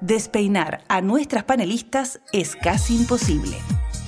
[0.00, 3.56] despeinar a nuestras panelistas es casi imposible.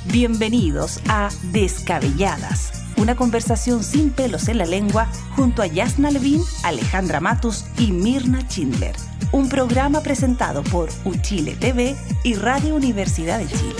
[0.07, 7.21] Bienvenidos a Descabelladas, una conversación sin pelos en la lengua junto a Yasna Levin, Alejandra
[7.21, 8.97] Matus y Mirna Schindler.
[9.33, 13.75] Un programa presentado por Uchile TV y Radio Universidad de Chile.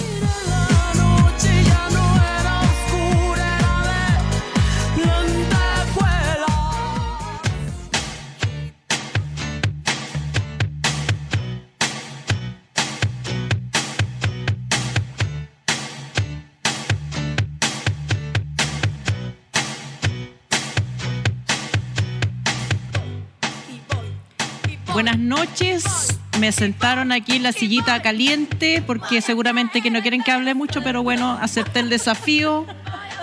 [26.41, 30.83] Me sentaron aquí en la sillita caliente porque seguramente que no quieren que hable mucho,
[30.83, 32.67] pero bueno, acepté el desafío.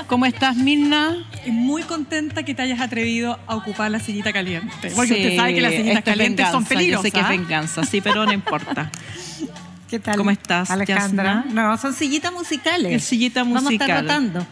[0.08, 1.17] ¿Cómo estás, Mirna?
[1.48, 4.91] Muy contenta que te hayas atrevido a ocupar la sillita caliente.
[4.95, 7.03] Porque Sí, usted sabe que las sillitas calientes son peligrosas.
[7.03, 8.89] Yo sé que es venganza, sí, pero no importa.
[9.89, 10.16] ¿Qué tal?
[10.17, 11.44] ¿Cómo estás, Alejandra?
[11.45, 11.63] Yasna?
[11.69, 12.94] No, son sillitas musicales.
[12.94, 13.89] Es sillita Vamos a musical.
[13.89, 14.45] estar rotando.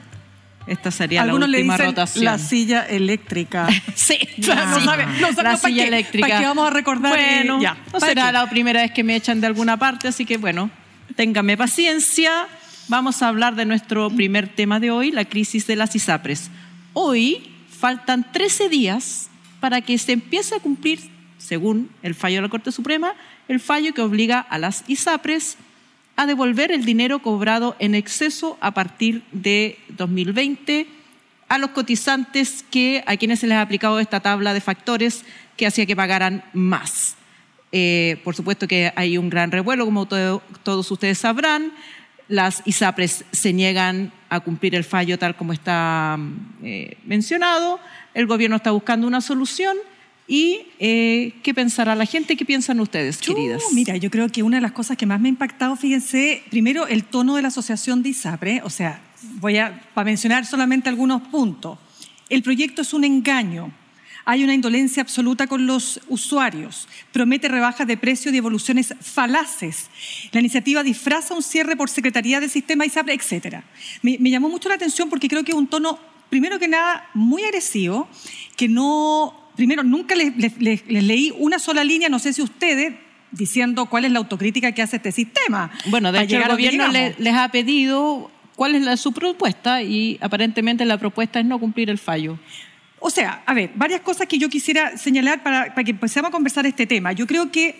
[0.67, 2.25] Esta sería Algunos la le última dicen rotación.
[2.25, 3.67] la silla eléctrica.
[3.95, 4.85] Sí, no sí.
[4.85, 6.27] sabe- no sabe la para silla qué- eléctrica.
[6.27, 8.31] para qué vamos a recordar, Bueno, ya, no ¿para será qué?
[8.33, 10.69] la primera vez que me echan de alguna parte, así que bueno,
[11.15, 12.47] téngame paciencia.
[12.89, 16.49] Vamos a hablar de nuestro primer tema de hoy, la crisis de las ISAPRES.
[16.93, 19.29] Hoy faltan 13 días
[19.59, 20.99] para que se empiece a cumplir,
[21.37, 23.13] según el fallo de la Corte Suprema,
[23.47, 25.57] el fallo que obliga a las ISAPRES
[26.17, 30.87] a devolver el dinero cobrado en exceso a partir de 2020
[31.47, 35.23] a los cotizantes que a quienes se les ha aplicado esta tabla de factores
[35.55, 37.15] que hacía que pagaran más.
[37.71, 41.71] Eh, por supuesto que hay un gran revuelo, como todo- todos ustedes sabrán.
[42.27, 46.17] Las ISAPRES se niegan a cumplir el fallo tal como está
[46.63, 47.79] eh, mencionado.
[48.13, 49.77] El gobierno está buscando una solución.
[50.27, 52.35] ¿Y eh, qué pensará la gente?
[52.35, 53.63] ¿Qué piensan ustedes, queridas?
[53.73, 56.85] Mira, yo creo que una de las cosas que más me ha impactado, fíjense, primero
[56.85, 59.01] el tono de la asociación de ISAPRE, o sea,
[59.39, 61.79] voy a para mencionar solamente algunos puntos.
[62.29, 63.71] El proyecto es un engaño.
[64.25, 66.89] Hay una indolencia absoluta con los usuarios.
[67.13, 69.89] Promete rebajas de precio y devoluciones falaces.
[70.33, 73.63] La iniciativa disfraza un cierre por Secretaría del Sistema ISAPRE, etc.
[74.01, 75.97] Me, me llamó mucho la atención porque creo que es un tono,
[76.29, 78.09] primero que nada, muy agresivo,
[78.57, 79.46] que no...
[79.57, 82.93] Primero, nunca les, les- les- les leí una sola línea, no sé si ustedes,
[83.31, 85.69] diciendo cuál es la autocrítica que hace este sistema.
[85.87, 90.17] Bueno, de hecho el gobierno le- les ha pedido cuál es la- su propuesta y
[90.21, 92.39] aparentemente la propuesta es no cumplir el fallo.
[92.99, 96.31] O sea, a ver, varias cosas que yo quisiera señalar para, para que empecemos a
[96.31, 97.11] conversar este tema.
[97.11, 97.75] Yo creo que,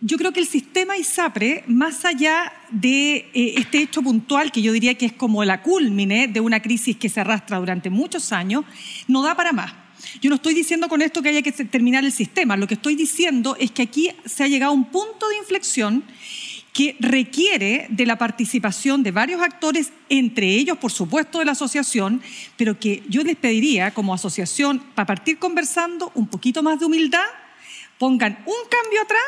[0.00, 4.72] yo creo que el sistema ISAPRE, más allá de eh, este hecho puntual, que yo
[4.72, 8.64] diría que es como la culmine de una crisis que se arrastra durante muchos años,
[9.08, 9.72] no da para más.
[10.20, 12.94] Yo no estoy diciendo con esto que haya que terminar el sistema, lo que estoy
[12.94, 16.04] diciendo es que aquí se ha llegado a un punto de inflexión
[16.72, 22.22] que requiere de la participación de varios actores, entre ellos, por supuesto, de la asociación,
[22.56, 27.24] pero que yo les pediría como asociación, para partir conversando, un poquito más de humildad,
[27.98, 29.22] pongan un cambio atrás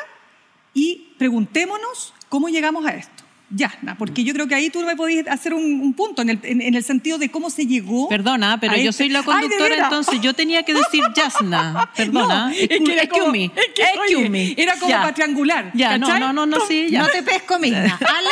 [0.74, 3.24] y preguntémonos cómo llegamos a esto.
[3.52, 6.38] Yasna, porque yo creo que ahí tú me podías hacer un, un punto en el,
[6.44, 8.08] en- en el sentido de cómo se llegó.
[8.08, 9.84] Perdona, pero yo este- soy la ¡Ay, conductora, veras!
[9.84, 11.90] entonces yo tenía que decir Yasna.
[11.96, 12.46] Perdona.
[12.46, 14.54] No, es que era como, me, es que, excuse oye, me.
[14.56, 15.00] era como Ya.
[15.00, 15.70] para triangular.
[15.74, 16.20] Ya, no, ¿cachai?
[16.20, 17.02] no, no, no, sí, ya.
[17.02, 17.78] No te pesco, misma.
[18.00, 18.28] Ale,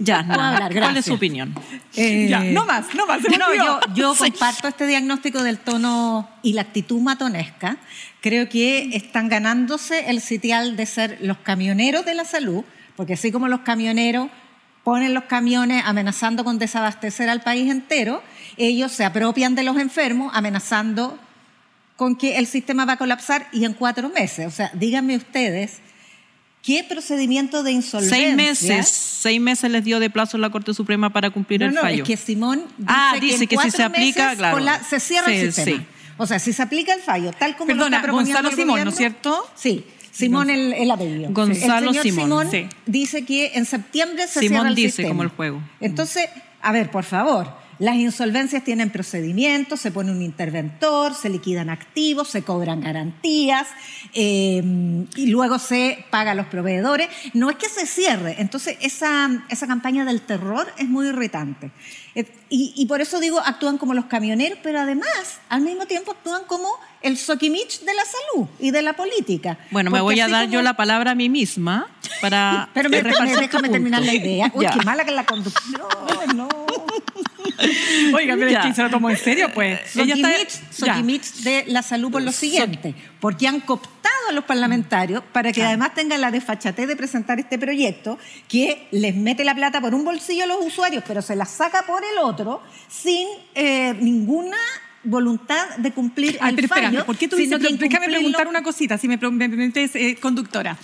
[0.00, 1.04] Yasna, Puedo hablar, ¿cuál es gracias.
[1.06, 1.54] su opinión?
[1.96, 3.20] eh, Ya, no más, no más.
[3.22, 7.78] No, yo, yo comparto este diagnóstico del tono y la actitud matonesca.
[8.20, 12.64] Creo que están ganándose el sitial de ser los camioneros de la salud,
[12.96, 14.28] porque así como los camioneros
[14.88, 18.22] ponen los camiones amenazando con desabastecer al país entero,
[18.56, 21.18] ellos se apropian de los enfermos amenazando
[21.96, 24.46] con que el sistema va a colapsar y en cuatro meses.
[24.46, 25.80] O sea, díganme ustedes,
[26.62, 28.16] ¿qué procedimiento de insolvencia?
[28.16, 31.74] Seis meses, seis meses les dio de plazo la Corte Suprema para cumplir No, el
[31.74, 32.02] no, fallo.
[32.04, 34.58] es que Simón dice, Ah, que, dice en que si se aplica, claro.
[34.60, 35.76] la- se cierra el sistema.
[35.80, 35.86] sí.
[36.16, 38.56] O sea, si se aplica el fallo, tal como Perdona, lo está proponiendo Gonzalo el
[38.56, 39.50] Simón, ¿no es cierto?
[39.54, 39.84] Sí,
[40.18, 41.30] Simón el, el apellido.
[41.30, 42.66] Gonzalo el señor Simón, Simón sí.
[42.86, 45.08] dice que en septiembre se Simón cierra el dice, sistema.
[45.10, 45.62] como el juego.
[45.80, 46.28] Entonces,
[46.60, 52.28] a ver, por favor, las insolvencias tienen procedimientos, se pone un interventor, se liquidan activos,
[52.28, 53.68] se cobran garantías
[54.14, 54.62] eh,
[55.16, 57.08] y luego se paga a los proveedores.
[57.34, 58.36] No es que se cierre.
[58.38, 61.70] Entonces, esa, esa campaña del terror es muy irritante.
[62.14, 66.12] Eh, Y, y por eso digo, actúan como los camioneros, pero además, al mismo tiempo,
[66.12, 66.66] actúan como
[67.02, 69.58] el soquimich de la salud y de la política.
[69.70, 71.86] Bueno, me voy a dar como- yo la palabra a mí misma
[72.22, 73.70] para Pero me, déjame punto.
[73.70, 74.50] terminar la idea.
[74.54, 74.70] Uy, Ya.
[74.72, 75.82] qué mala que la conducción.
[76.34, 76.48] No.
[78.14, 78.62] Oiga, pero es Ya.
[78.62, 79.80] que se lo tomó en serio, pues.
[79.90, 80.72] Soquimich, ya.
[80.72, 85.62] Soquimich de la salud por lo siguiente, porque han cooptado a los parlamentarios para que
[85.62, 88.18] además tengan la desfachatez de presentar este proyecto
[88.48, 91.84] que les mete la plata por un bolsillo a los usuarios, pero se la saca
[91.86, 94.56] por el otro sin eh, ninguna
[95.04, 96.86] voluntad de cumplir Ay, el pero fallo.
[96.86, 100.76] espera, ¿por qué tú dices, que preguntar una cosita, si me, me eh, conductora.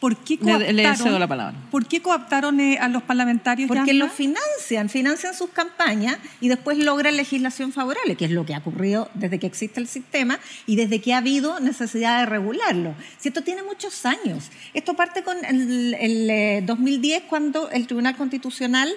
[0.00, 1.54] ¿Por qué Le- cooptaron, le cedo la palabra.
[1.72, 3.66] ¿por qué cooptaron eh, a los parlamentarios?
[3.66, 8.54] Porque los financian, financian sus campañas y después logran legislación favorable, que es lo que
[8.54, 12.94] ha ocurrido desde que existe el sistema y desde que ha habido necesidad de regularlo.
[13.18, 14.50] Si esto tiene muchos años.
[14.72, 18.88] Esto parte con el, el, eh, 2010 cuando el Tribunal Constitucional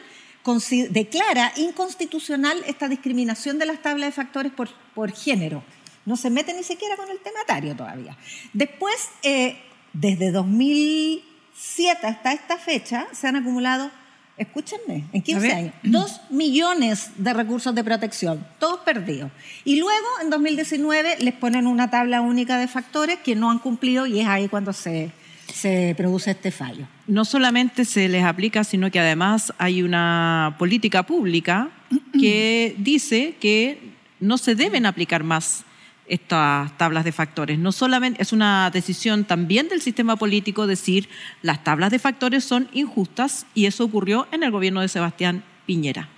[0.90, 5.64] declara inconstitucional esta discriminación de las tablas de factores por, por género.
[6.06, 8.18] No se mete ni siquiera con el tematario todavía.
[8.54, 9.58] Después, eh,
[9.94, 13.92] desde 2007 hasta esta fecha, se han acumulado,
[14.38, 15.52] escúchenme, en A 15 ver.
[15.56, 19.32] años, dos millones de recursos de protección, todos perdidos.
[19.66, 24.06] Y luego, en 2019, les ponen una tabla única de factores que no han cumplido
[24.08, 25.12] y es ahí cuando se,
[25.54, 26.88] se produce este fallo.
[27.08, 31.70] no solamente se les aplica, sino que además hay una política pública
[32.14, 35.64] que dice que no se deben aplicar más
[36.12, 37.58] estas tablas de factores.
[37.58, 41.08] No solamente es una decisión también del sistema político decir
[41.42, 46.10] las tablas de factores son injustas y eso ocurrió en el gobierno de Sebastián Piñera.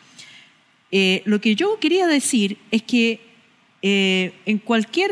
[0.92, 3.22] Eh, lo que yo quería decir es que
[3.84, 5.12] eh, en cualquier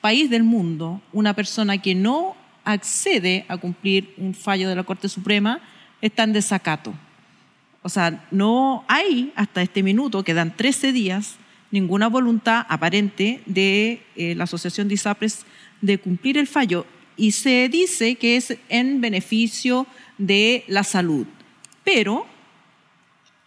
[0.00, 5.10] país del mundo, una persona que no accede a cumplir un fallo de la Corte
[5.10, 5.60] Suprema
[6.00, 6.94] está en desacato.
[7.82, 11.36] O sea, no hay hasta este minuto, quedan 13 días,
[11.72, 15.44] ninguna voluntad aparente de eh, la Asociación de ISAPRES
[15.80, 16.86] de cumplir el fallo.
[17.16, 19.86] Y se dice que es en beneficio
[20.18, 21.26] de la salud.
[21.82, 22.26] Pero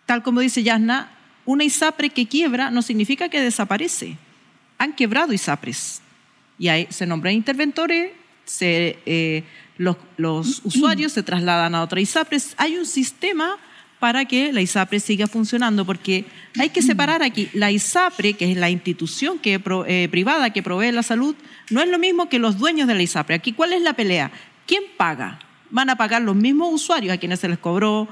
[0.05, 1.11] tal como dice Yasna,
[1.45, 4.17] una ISAPRE que quiebra no significa que desaparece.
[4.77, 6.01] Han quebrado ISAPRES.
[6.57, 8.11] Y ahí se nombran interventores,
[8.45, 9.43] se, eh,
[9.77, 12.55] los, los usuarios se trasladan a otra ISAPRES.
[12.57, 13.57] Hay un sistema
[13.99, 16.25] para que la ISAPRE siga funcionando, porque
[16.59, 20.91] hay que separar aquí la ISAPRE, que es la institución que, eh, privada que provee
[20.91, 21.35] la salud,
[21.69, 23.35] no es lo mismo que los dueños de la ISAPRE.
[23.35, 24.31] Aquí, ¿cuál es la pelea?
[24.65, 25.39] ¿Quién paga?
[25.69, 28.07] ¿Van a pagar los mismos usuarios a quienes se les cobró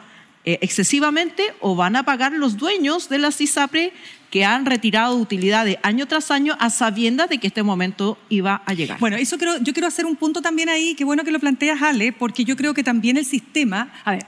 [0.46, 3.94] eh, excesivamente o van a pagar los dueños de las ISAPRE
[4.30, 8.74] que han retirado utilidades año tras año a sabiendas de que este momento iba a
[8.74, 9.00] llegar?
[9.00, 11.84] Bueno, eso creo, yo quiero hacer un punto también ahí, qué bueno que lo planteas,
[11.84, 14.26] Ale, porque yo creo que también el sistema, a ver,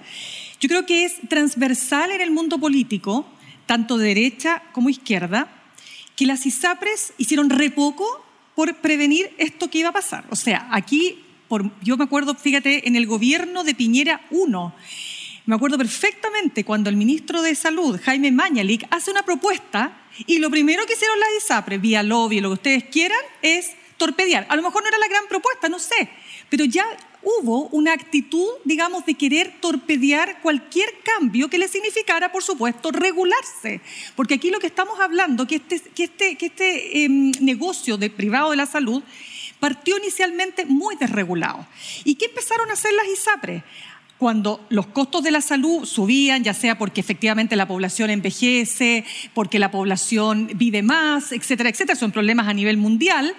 [0.65, 3.23] yo creo que es transversal en el mundo político,
[3.67, 5.47] tanto de derecha como izquierda,
[6.15, 8.25] que las ISAPRES hicieron re poco
[8.56, 10.25] por prevenir esto que iba a pasar.
[10.31, 14.75] O sea, aquí, por, yo me acuerdo, fíjate, en el gobierno de Piñera 1,
[15.45, 19.95] me acuerdo perfectamente cuando el ministro de Salud, Jaime Mañalik, hace una propuesta
[20.25, 24.47] y lo primero que hicieron las ISAPRES, vía lobby, lo que ustedes quieran, es torpedear.
[24.50, 26.09] A lo mejor no era la gran propuesta, no sé,
[26.50, 26.86] pero ya
[27.25, 33.81] hubo una actitud, digamos, de querer torpedear cualquier cambio que le significara, por supuesto, regularse.
[34.15, 38.12] Porque aquí lo que estamos hablando, que este, que este, que este em, negocio de
[38.12, 39.03] privado de la salud
[39.59, 41.65] partió inicialmente muy desregulado.
[42.03, 43.63] ¿Y qué empezaron a hacer las ISAPRES?
[44.19, 49.03] Cuando los costos de la salud subían, ya sea porque efectivamente la población envejece,
[49.33, 53.36] porque la población vive más, etcétera, etcétera, son problemas a nivel mundial,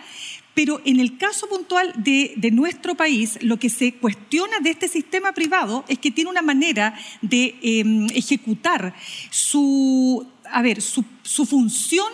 [0.57, 5.33] pero en el caso puntual de, nuestro país, lo que se cuestiona de este sistema
[5.33, 8.95] privado es que tiene una manera de eh, ejecutar
[9.29, 12.09] su, a ver, su función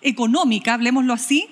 [0.00, 1.48] económica, hablemoslo así,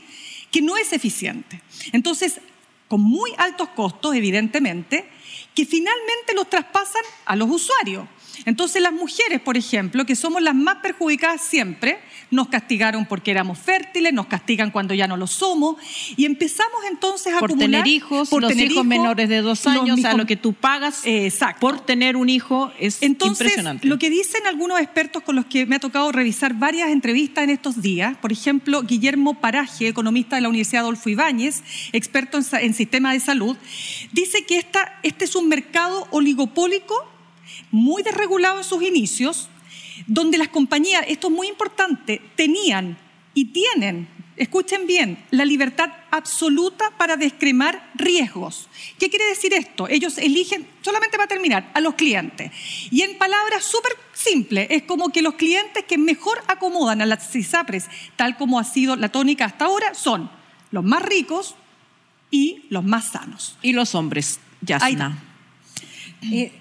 [0.52, 1.60] que no es eficiente.
[1.90, 2.40] Entonces,
[2.86, 5.08] con muy altos costos, evidentemente,
[5.52, 8.06] que finalmente los traspasan a los usuarios.
[8.44, 11.98] Entonces las mujeres, por ejemplo, que somos las más perjudicadas siempre,
[12.30, 15.76] nos castigaron porque éramos fértiles, nos castigan cuando ya no lo somos,
[16.16, 17.82] y empezamos entonces a por acumular...
[17.82, 20.36] tener hijos, por los tener hijos menores de dos años, o sea, hijos- lo que
[20.36, 21.60] tú pagas Exacto.
[21.60, 23.86] por tener un hijo es Entonces, impresionante.
[23.86, 27.50] lo que dicen algunos expertos con los que me ha tocado revisar varias entrevistas en
[27.50, 32.74] estos días, por ejemplo, Guillermo Paraje, economista de la Universidad Adolfo Ibáñez, experto en, en
[32.74, 33.56] sistema de salud,
[34.12, 36.94] dice que esta, este es un mercado oligopólico
[37.70, 39.48] muy desregulado en sus inicios,
[40.06, 42.98] donde las compañías, esto es muy importante, tenían
[43.34, 48.68] y tienen, escuchen bien, la libertad absoluta para descremar riesgos.
[48.98, 49.88] ¿Qué quiere decir esto?
[49.88, 52.50] Ellos eligen, solamente para terminar, a los clientes.
[52.90, 57.30] Y en palabras súper simples, es como que los clientes que mejor acomodan a las
[57.30, 57.86] CISAPRES,
[58.16, 60.30] tal como ha sido la tónica hasta ahora, son
[60.70, 61.54] los más ricos
[62.30, 63.58] y los más sanos.
[63.62, 65.22] Y los hombres, Yasna.
[66.22, 66.52] Eh,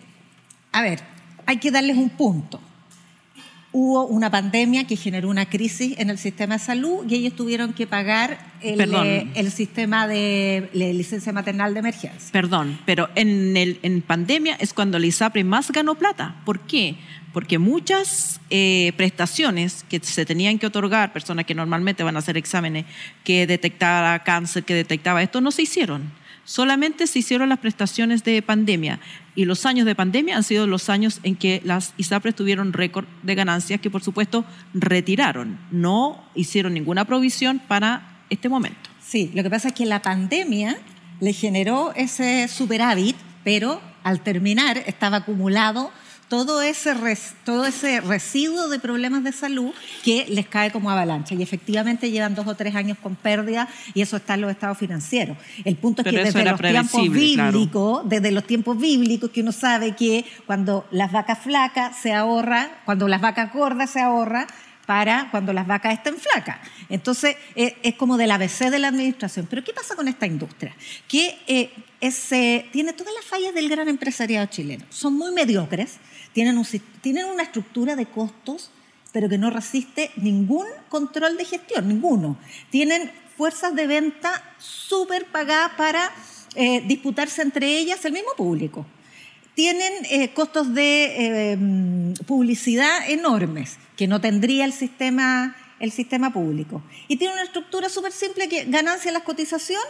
[0.72, 1.02] a ver,
[1.46, 2.60] hay que darles un punto.
[3.78, 7.74] Hubo una pandemia que generó una crisis en el sistema de salud y ellos tuvieron
[7.74, 12.32] que pagar el, eh, el sistema de, licencia maternal de emergencia.
[12.32, 16.38] Perdón, pero en, el, en pandemia es cuando la ISAPRE más ganó plata.
[16.46, 16.96] ¿Por qué?
[17.34, 22.38] Porque muchas eh, prestaciones que se tenían que otorgar, personas que normalmente van a hacer
[22.38, 22.86] exámenes
[23.26, 26.14] que detectara cáncer, que detectaba esto, no se hicieron.
[26.46, 29.00] Solamente se hicieron las prestaciones de pandemia.
[29.36, 33.06] Y los años de pandemia han sido los años en que las ISAPRES tuvieron récord
[33.24, 35.60] de ganancias que, por supuesto, retiraron.
[35.72, 38.90] No hicieron ninguna provisión para este momento.
[39.02, 40.78] Sí, lo que pasa es que la pandemia
[41.20, 45.92] le generó ese superávit, pero al terminar estaba acumulado
[46.28, 49.72] todo ese, res- todo ese residuo de problemas de salud
[50.04, 51.36] que les cae como avalancha.
[51.36, 54.78] Y efectivamente llevan dos o tres años con pérdida y eso está en los estados
[54.78, 55.38] financieros.
[55.64, 57.12] El punto es Pero que desde los tiempos claro.
[57.52, 62.70] bíblicos, desde los tiempos bíblicos, que uno sabe que cuando las vacas flacas se ahorra,
[62.86, 64.48] cuando las vacas gordas se ahorra,
[64.86, 66.58] para cuando las vacas estén flacas.
[66.90, 69.48] Entonces, eh, es como del ABC de la administración.
[69.50, 70.76] Pero ¿qué pasa con esta industria?
[71.08, 74.86] Que eh, es, eh, tiene todas las fallas del gran empresariado chileno.
[74.90, 75.98] Son muy mediocres,
[76.34, 76.66] tienen, un
[77.02, 78.72] tienen una estructura de costos,
[79.12, 82.38] pero que no resiste ningún control de gestión, ninguno.
[82.70, 86.12] Tienen fuerzas de venta súper pagadas para
[86.56, 88.86] eh, disputarse entre ellas el mismo público
[89.56, 91.58] tienen eh, costos de eh,
[92.28, 96.84] publicidad enormes que no tendría el sistema, el sistema público.
[97.08, 99.82] Y tiene una estructura súper simple que ganancia en la cotización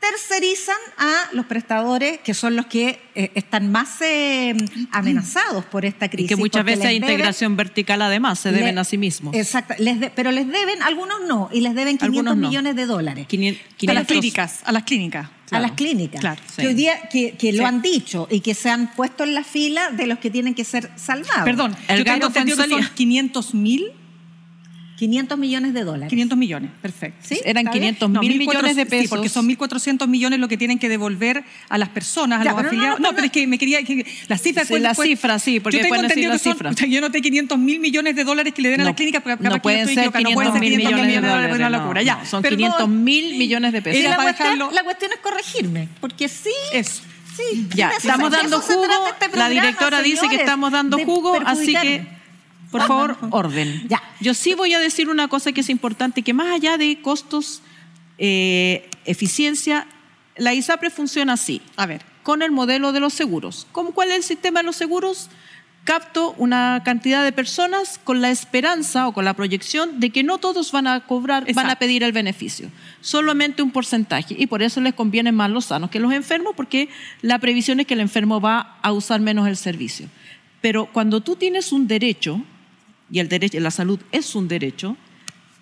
[0.00, 4.54] tercerizan a los prestadores que son los que eh, están más eh,
[4.92, 6.28] amenazados por esta Y crisis.
[6.30, 9.34] que muchas veces hay deben- integración vertical además, se deben le- a sí mismos.
[9.34, 12.48] Exacto, les de- pero les deben, algunos no, y les deben 500 Algunos no.
[12.48, 13.26] millones de dólares.
[13.28, 14.06] 500, A las 500.
[14.06, 15.28] clínicas, a las clínicas.
[15.50, 16.20] a las clínicas.
[16.20, 16.66] Claro, que sí.
[16.68, 17.58] hoy día que, que Sí.
[17.58, 20.54] lo han dicho y que se han puesto en la fila de los que tienen
[20.54, 21.44] que ser salvados.
[21.44, 22.94] Perdón, El yo tengo entendido que son Fuenzalía.
[22.94, 23.92] 500 mil,
[25.00, 26.10] 500 millones de dólares.
[26.10, 27.18] 500 millones, perfecto.
[27.26, 27.40] ¿Sí?
[27.42, 27.94] Eran ¿Está bien?
[27.96, 29.02] 500 No, mil 1.400, millones de pesos.
[29.04, 32.50] Sí, porque son 1.400 millones lo que tienen que devolver a las personas, a Ya,
[32.52, 33.00] los no, afiliados.
[33.00, 33.82] no, No, pero es que me quería...
[33.82, 34.68] que- las cifras...
[34.68, 36.74] Sí, las cifras, sí, porque yo tengo pueden decir entendido las que son- cifras.
[36.74, 39.22] o sea, yo noté 500 mil millones de dólares que le den a las clínicas,
[39.24, 41.50] pero no pueden ser equivocada, no pueden 500 ser mil 500 millones de dólares.
[41.50, 42.02] es una locura.
[42.02, 42.58] Ya, son perdón.
[42.58, 44.04] 500 mil millones de pesos.
[44.04, 44.16] La,
[44.84, 46.50] cuestión, es corregirme, porque sí...
[46.74, 47.00] Eso.
[47.36, 48.84] Sí, Ya, estamos dando jugo.
[49.18, 52.19] este la directora dice que estamos dando jugo, así que.
[52.70, 53.88] Por favor, orden.
[53.88, 54.02] Ya.
[54.20, 57.62] Yo sí voy a decir una cosa que es importante, que más allá de costos,
[58.18, 59.86] eh, eficiencia,
[60.36, 61.60] la ISAPRE funciona así.
[61.76, 62.02] A ver.
[62.22, 63.66] con el modelo de los seguros.
[63.72, 65.30] ¿Cómo, ¿Cuál es el sistema de los seguros?
[65.84, 70.36] Capto una cantidad de personas con la esperanza o con la proyección de que no
[70.36, 74.36] todos van a cobrar, van a pedir el beneficio, solamente un porcentaje.
[74.38, 76.90] Y por eso les convienen más los sanos que los enfermos, porque
[77.22, 80.06] la previsión es que el enfermo va a usar menos el servicio.
[80.60, 82.42] Pero cuando tú tienes un derecho,
[83.10, 84.96] y el derecho, la salud es un derecho,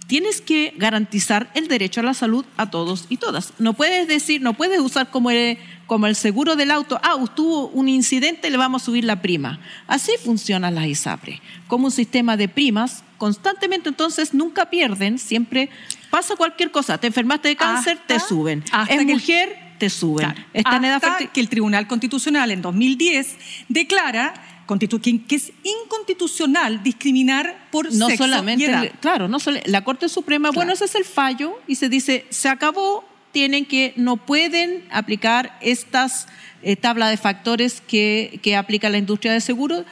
[0.07, 3.53] tienes que garantizar el derecho a la salud a todos y todas.
[3.59, 7.69] No puedes decir, no puedes usar como el, como el seguro del auto, ah, tuvo
[7.69, 9.61] un incidente, le vamos a subir la prima.
[9.87, 15.69] Así funcionan las ISAPRE, como un sistema de primas, constantemente entonces nunca pierden, siempre
[16.11, 20.33] pasa cualquier cosa, te enfermaste de cáncer, te suben, hasta es que mujer, te suben,
[20.33, 20.43] Claro.
[20.55, 23.37] está en edad Hasta que el Tribunal Constitucional en 2010
[23.69, 24.35] declara
[24.69, 28.85] constitu- que, es inconstitucional discriminar por no sexo solamente, y edad.
[28.85, 32.27] el- claro, no solo, la Corte Suprema, bueno, ese es el fallo y se dice,
[32.29, 36.29] se acabó, tienen que, no pueden aplicar estas
[36.63, 39.85] eh, tablas de factores que, que aplica la industria de seguros.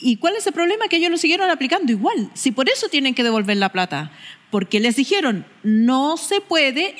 [0.00, 0.86] ¿Y cuál es el problema?
[0.88, 2.30] Que ellos lo siguieron aplicando igual.
[2.34, 4.12] Si por eso tienen que devolver la plata,
[4.50, 6.94] porque les dijeron, no se puede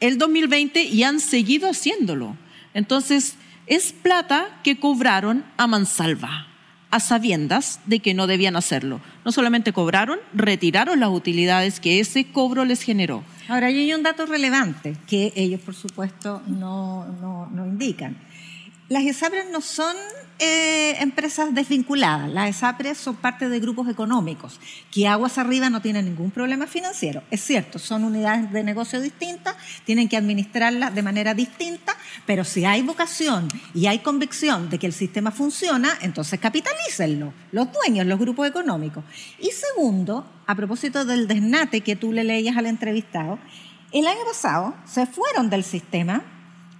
[0.00, 2.36] el 2020 y han seguido haciéndolo.
[2.74, 3.36] Entonces,
[3.66, 6.51] es plata que cobraron a mansalva
[6.92, 9.00] a sabiendas de que no debían hacerlo.
[9.24, 13.24] No solamente cobraron, retiraron las utilidades que ese cobro les generó.
[13.48, 18.16] Ahora, hay un dato relevante que ellos, por supuesto, no, no, no indican.
[18.90, 19.96] Las ESAPRES no son
[20.44, 24.58] eh, empresas desvinculadas, las ESAPRES son parte de grupos económicos,
[24.90, 27.22] que aguas arriba no tienen ningún problema financiero.
[27.30, 31.96] Es cierto, son unidades de negocio distintas, tienen que administrarlas de manera distinta,
[32.26, 37.68] pero si hay vocación y hay convicción de que el sistema funciona, entonces capitalícenlo, los
[37.72, 39.04] dueños, los grupos económicos.
[39.38, 43.38] Y segundo, a propósito del desnate que tú le leías al entrevistado,
[43.92, 46.24] el año pasado se fueron del sistema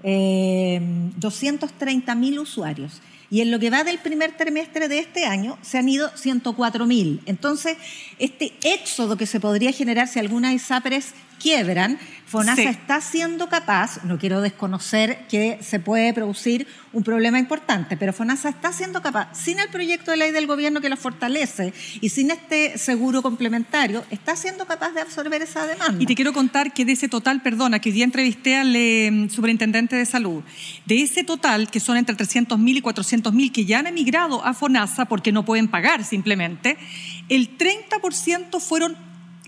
[0.03, 0.81] eh,
[1.17, 3.01] 230 mil usuarios.
[3.33, 6.85] Y en lo que va del primer trimestre de este año se han ido 104
[6.85, 7.23] mil.
[7.25, 7.79] Entonces,
[8.19, 12.69] este éxodo que se podría generar si algunas ISAPRES quiebran, FONASA Sí.
[12.69, 18.49] está siendo capaz, no quiero desconocer que se puede producir un problema importante, pero FONASA
[18.49, 22.31] está siendo capaz, sin el proyecto de ley del gobierno que la fortalece y sin
[22.31, 26.03] este seguro complementario, está siendo capaz de absorber esa demanda.
[26.03, 29.27] Y te quiero contar que de ese total, perdona, que hoy día entrevisté al eh,
[29.29, 30.43] superintendente de salud,
[30.87, 35.05] de ese total, que son entre 300.000 y 400.000 que ya han emigrado a FONASA
[35.07, 36.79] porque no pueden pagar simplemente,
[37.29, 38.97] el 30% fueron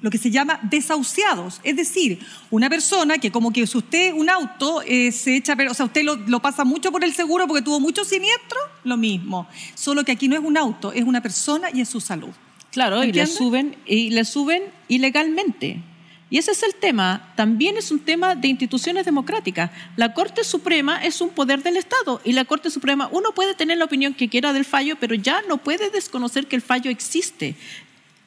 [0.05, 2.19] lo que se llama desahuciados, es decir,
[2.51, 5.87] una persona que como que si usted un auto eh, se echa, pero, o sea,
[5.87, 10.05] usted lo, lo pasa mucho por el seguro porque tuvo mucho siniestro, lo mismo, solo
[10.05, 12.29] que aquí no es un auto, es una persona y es su salud.
[12.71, 15.81] Claro, y le suben, y le suben ilegalmente.
[16.29, 17.33] Y ese es el tema.
[17.37, 19.71] También es un tema de instituciones democráticas.
[19.97, 23.79] La Corte Suprema es un poder del Estado y la Corte Suprema, uno puede tener
[23.79, 27.55] la opinión que quiera del fallo, pero ya no puede desconocer que el fallo existe.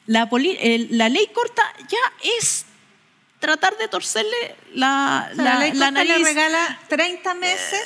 [0.08, 1.98] La, poli- el- la ley corta ya
[2.38, 2.64] es
[3.40, 6.24] tratar de torcerle la, O sea, la- la ley la Costa le nariz.
[6.26, 7.82] regala 30 meses,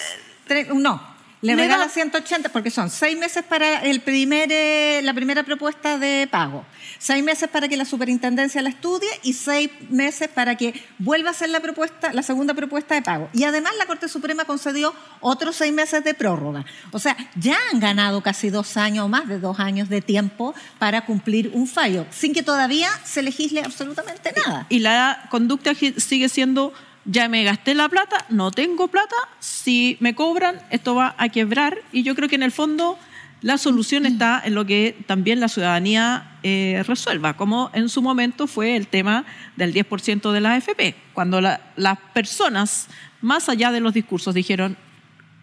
[0.49, 1.12] tre- no,
[1.43, 5.43] le, Le regala da- 180 porque son 6 meses para el primer, eh, la primera
[5.43, 6.65] propuesta de pago,
[7.01, 11.33] 6 meses para que la superintendencia la estudie y 6 meses para que vuelva a
[11.33, 13.29] hacer la propuesta, la segunda propuesta de pago.
[13.33, 16.65] Y además la Corte Suprema concedió otros 6 meses de prórroga.
[16.93, 20.55] O sea, ya han ganado casi dos años o más de dos años de tiempo
[20.79, 24.67] para cumplir un fallo, sin que todavía se legisle absolutamente nada.
[24.69, 26.73] Y la conducta sigue siendo,
[27.05, 31.79] ya me gasté la plata, no tengo plata, si me cobran, esto va a quebrar.
[31.93, 32.99] Y yo creo que en el fondo
[33.41, 38.47] la solución está en lo que también la ciudadanía eh, resuelva, como en su momento
[38.47, 39.25] fue el tema
[39.57, 42.89] del 10% de la AFP, cuando la- las personas,
[43.21, 44.77] más allá de los discursos, dijeron,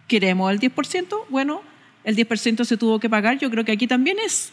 [0.08, 1.62] queremos el 10%, bueno,
[2.04, 4.52] el 10% se tuvo que pagar, yo creo que aquí también es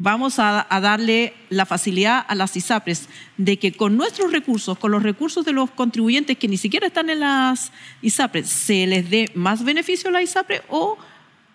[0.00, 5.02] vamos a, darle la facilidad a las ISAPRES de que con nuestros recursos, con los
[5.02, 9.62] recursos de los contribuyentes que ni siquiera están en las ISAPRES, se les dé más
[9.62, 10.96] beneficio a la ISAPRE o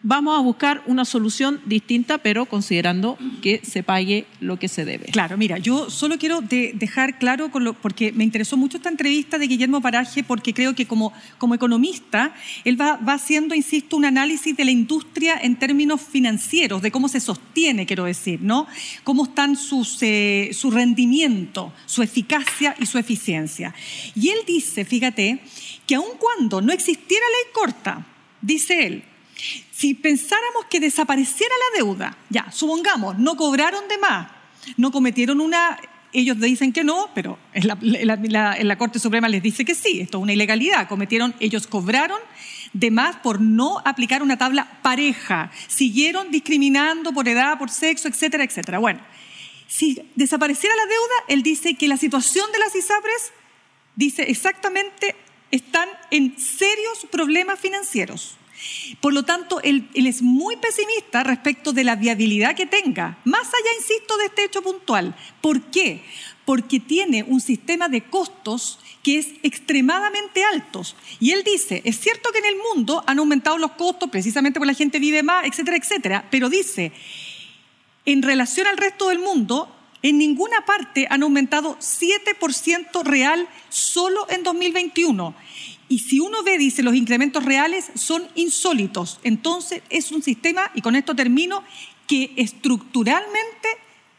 [0.07, 5.05] vamos a buscar una solución distinta, pero considerando que se pague lo que se debe.
[5.07, 7.50] Claro, mira, yo solo quiero de- dejar claro,
[7.81, 12.35] porque me interesó mucho esta entrevista de Guillermo Paraje, porque creo que como, como economista,
[12.65, 17.07] él va, va haciendo, insisto, un análisis de la industria en términos financieros, de cómo
[17.07, 18.68] se sostiene, quiero decir, ¿no?
[19.03, 23.74] Cómo están sus, eh, su rendimiento, su eficacia y su eficiencia.
[24.13, 25.39] Y él dice, fíjate,
[25.87, 28.05] que aun cuando no existiera ley corta,
[28.41, 29.03] dice él,
[29.72, 34.29] si pensáramos que desapareciera la deuda, ya, supongamos, no cobraron de más,
[34.77, 35.77] no cometieron una,
[36.14, 40.01] ellos dicen que no, pero en la, en la Corte Suprema les dice que sí,
[40.01, 42.20] esto es una ilegalidad, cometieron, ellos cobraron
[42.74, 48.44] de más por no aplicar una tabla pareja, siguieron discriminando por edad, por sexo, etcétera,
[48.44, 48.79] etcétera.
[48.79, 49.00] Bueno,
[49.68, 53.31] si desapareciera la deuda, él dice que la situación de las ISAPRES,
[53.96, 55.16] dice exactamente,
[55.51, 58.38] están en serios problemas financieros.
[59.01, 63.75] Por lo tanto, él, es muy pesimista respecto de la viabilidad que tenga, más allá,
[63.77, 65.15] insisto, de este hecho puntual.
[65.41, 66.03] ¿Por qué?
[66.46, 70.96] Porque tiene un sistema de costos que es extremadamente altos.
[71.20, 74.72] Y él dice, es cierto que en el mundo han aumentado los costos precisamente porque
[74.72, 76.91] la gente vive más, etcétera, etcétera, pero dice,
[78.05, 84.44] en relación al resto del mundo, en ninguna parte han aumentado 7% real solo en
[84.44, 85.33] 2021.
[85.87, 89.19] Y si uno ve, dice, los incrementos reales son insólitos.
[89.24, 91.63] Entonces es un sistema, y con esto termino,
[92.07, 93.69] que estructuralmente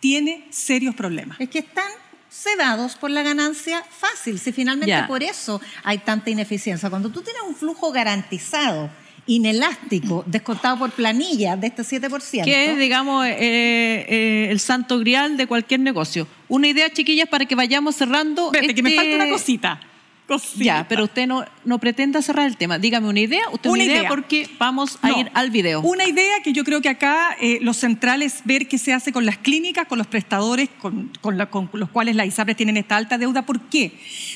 [0.00, 1.40] tiene serios problemas.
[1.40, 1.90] Es que están
[2.30, 6.90] cebados por la ganancia fácil, si finalmente por eso hay tanta ineficiencia.
[6.90, 8.90] Cuando tú tienes un flujo garantizado,
[9.26, 15.36] inelástico, descontado por planilla de este 7%, que es, digamos, eh, eh, el santo grial
[15.36, 16.28] de cualquier negocio.
[16.48, 18.46] Una idea, chiquillas, para que vayamos cerrando.
[18.46, 19.80] Espérate, que me este- falta una cosita.
[20.26, 20.64] Cosita.
[20.64, 22.80] Ya, pero usted no, no pretenda cerrar el tema.
[22.80, 24.08] Dígame una idea, usted Una una idea, idea.
[24.08, 25.20] porque vamos a No.
[25.20, 25.82] ir al video.
[25.82, 29.12] Una idea que yo creo que acá eh, lo central es ver qué se hace
[29.12, 32.76] con las clínicas, con los prestadores, con, con la- con los cuales las ISAPRES tienen
[32.76, 33.46] esta alta deuda.
[33.46, 33.92] ¿Por qué?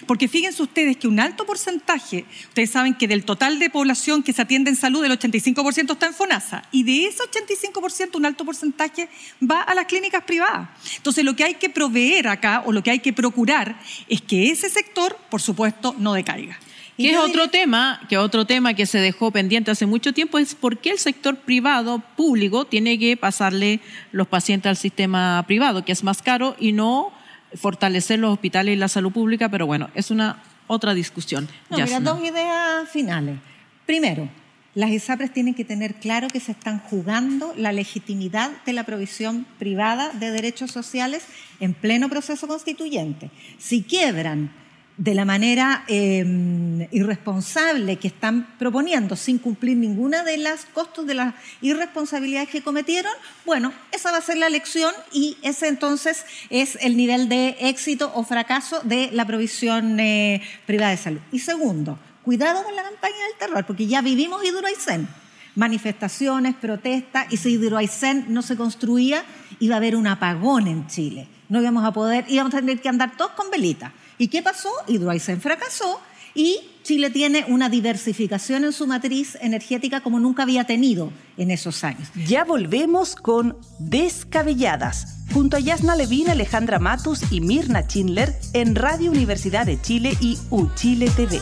[0.07, 4.33] Porque fíjense ustedes que un alto porcentaje, ustedes saben que del total de población que
[4.33, 6.62] se atiende en salud, el 85% está en FONASA.
[6.70, 9.09] Y de ese 85%, un alto porcentaje
[9.42, 10.68] va a las clínicas privadas.
[10.98, 14.53] Entonces, lo que hay que proveer acá, o lo que hay que procurar, es que
[14.53, 16.58] ese sector, por supuesto, no decaiga.
[16.96, 20.38] Y Que es otro tema, que otro tema que se dejó pendiente hace mucho tiempo
[20.38, 23.80] es por qué el sector privado público tiene que pasarle
[24.12, 27.10] los pacientes al sistema privado, que es más caro y no
[27.54, 31.48] fortalecer los hospitales y la salud pública, pero bueno, es una otra discusión.
[31.70, 33.38] No, mira, dos ideas finales.
[33.86, 34.28] Primero,
[34.74, 39.46] las ISAPRES tienen que tener claro que se están jugando la legitimidad de la provisión
[39.58, 41.24] privada de derechos sociales
[41.58, 43.30] en pleno proceso constituyente.
[43.58, 44.52] Si quiebran
[45.00, 51.14] de la manera eh, irresponsable que están proponiendo, sin cumplir ninguna de las costos de
[51.14, 53.10] las irresponsabilidades que cometieron,
[53.46, 58.12] bueno, esa va a ser la lección y ese entonces es el nivel de éxito
[58.14, 61.20] o fracaso de la provisión eh, privada de salud.
[61.32, 65.08] Y segundo, cuidado con la campaña del terror, porque ya vivimos Hidroaicén.
[65.54, 69.24] Manifestaciones, protestas, y si Hidroaicén no se construía,
[69.60, 71.26] iba a haber un apagón en Chile.
[71.48, 73.92] No íbamos a poder, íbamos a tener que andar todos con velitas.
[74.20, 74.68] ¿Y qué pasó?
[74.87, 75.98] Hidroaicén fracasó
[76.35, 81.85] y Chile tiene una diversificación en su matriz energética como nunca había tenido en esos
[81.85, 82.09] años.
[82.28, 89.11] Ya volvemos con Descabelladas, junto a Yasna Levin, Alejandra Matus y Mirna Schindler en Radio
[89.11, 91.40] Universidad de Chile y UChile TV.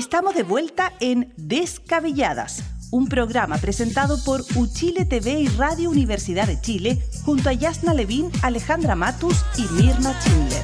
[0.00, 6.58] Estamos de vuelta en Descabelladas, un programa presentado por Uchile TV y Radio Universidad de
[6.58, 10.62] Chile, junto a Yasna Levin, Alejandra Matus y Mirna Schindler.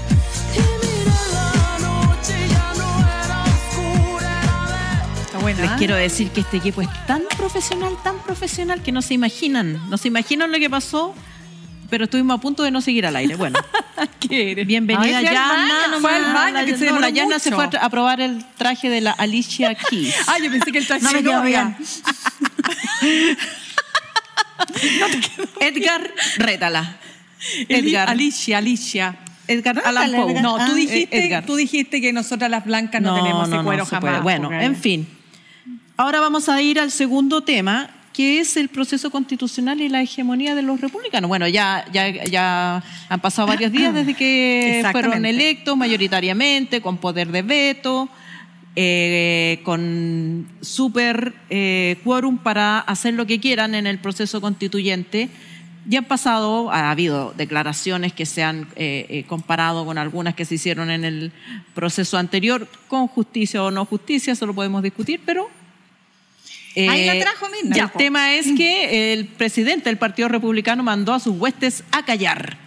[5.54, 9.86] Les quiero decir que este equipo es tan profesional, tan profesional que no se imaginan,
[9.90, 11.14] no se imaginan lo que pasó,
[11.88, 13.36] pero estuvimos a punto de no seguir al aire.
[13.36, 13.58] Bueno,
[14.28, 15.98] bienvenida Yana.
[16.00, 19.00] fue al baño, que se no, la Yana se fue a, probar el traje de
[19.00, 20.14] la Alicia Keys.
[20.26, 21.76] Ah, yo pensé que el traje No me quedó bien.
[25.60, 26.96] Edgar, rétala.
[27.68, 28.10] Edgar.
[28.10, 29.16] Alicia, Alicia.
[29.48, 30.40] Edgar Allan Poe.
[30.40, 31.46] No, Ah, tú dijiste, Edgar.
[31.46, 34.22] tú dijiste que nosotras las blancas no, tenemos ese cuero se jamás.
[34.22, 35.06] Bueno, en fin.
[35.96, 40.54] Ahora vamos a ir al segundo tema, que es el proceso constitucional y la hegemonía
[40.54, 41.28] de los republicanos.
[41.28, 47.28] Bueno, ya, ya, ya han pasado varios días desde que fueron electos mayoritariamente, con poder
[47.28, 48.08] de veto,
[48.74, 55.28] eh, con super eh, quórum para hacer lo que quieran en el proceso constituyente.
[55.84, 60.46] Ya han pasado, ha habido declaraciones que se han eh, eh, comparado con algunas que
[60.46, 61.32] se hicieron en el
[61.74, 65.50] proceso anterior, con justicia o no justicia, eso lo podemos discutir, pero...
[66.76, 67.74] Ahí la eh, trajo Mirna.
[67.76, 72.04] ya, el tema es que el presidente del Partido Republicano mandó a sus huestes a
[72.04, 72.58] callar.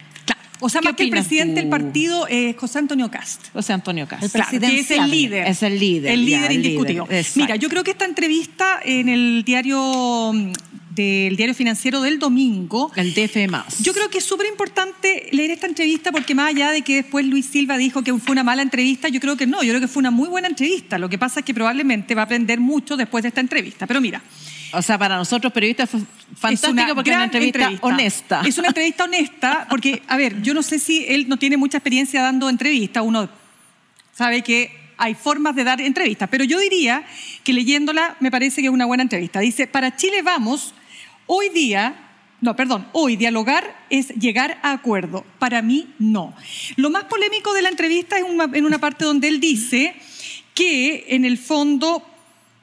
[0.62, 1.60] O sea, ¿Qué más que el presidente tú?
[1.60, 3.46] del partido es José Antonio Cast.
[3.62, 4.24] Sea, Antonio Cast.
[4.24, 5.46] El Claro, que es el líder.
[5.46, 7.06] Es el líder, El ya, líder el indiscutido.
[7.06, 7.26] líder.
[7.36, 10.52] Mira, yo creo que esta entrevista en el diario mm,
[10.90, 12.90] del diario financiero del domingo.
[12.96, 13.78] El DF más.
[13.80, 17.24] Yo creo que es súper importante leer esta entrevista porque más allá de que después
[17.24, 19.88] Luis Silva dijo que fue una mala entrevista, yo creo que no, yo creo que
[19.88, 20.98] fue una muy buena entrevista.
[20.98, 23.86] Lo que pasa es que probablemente va a aprender mucho después de esta entrevista.
[23.86, 24.20] Pero mira,
[24.72, 26.00] O sea, para nosotros periodistas fue
[26.36, 28.42] fantástico una porque es una gran entrevista, honesta.
[28.44, 31.78] Es una entrevista honesta porque, a ver, yo no sé si él no tiene mucha
[31.78, 33.28] experiencia dando entrevistas, uno
[34.12, 37.04] sabe que hay formas de dar entrevistas, pero yo diría
[37.42, 39.40] que leyéndola me parece que es una buena entrevista.
[39.40, 40.74] Dice, para Chile vamos,
[41.32, 41.94] hoy día,
[42.40, 45.24] no, perdón, hoy dialogar es llegar a acuerdo.
[45.38, 46.34] Para mí, no.
[46.76, 49.94] Lo más polémico de la entrevista es una- en una parte donde él dice
[50.54, 52.04] que en el fondo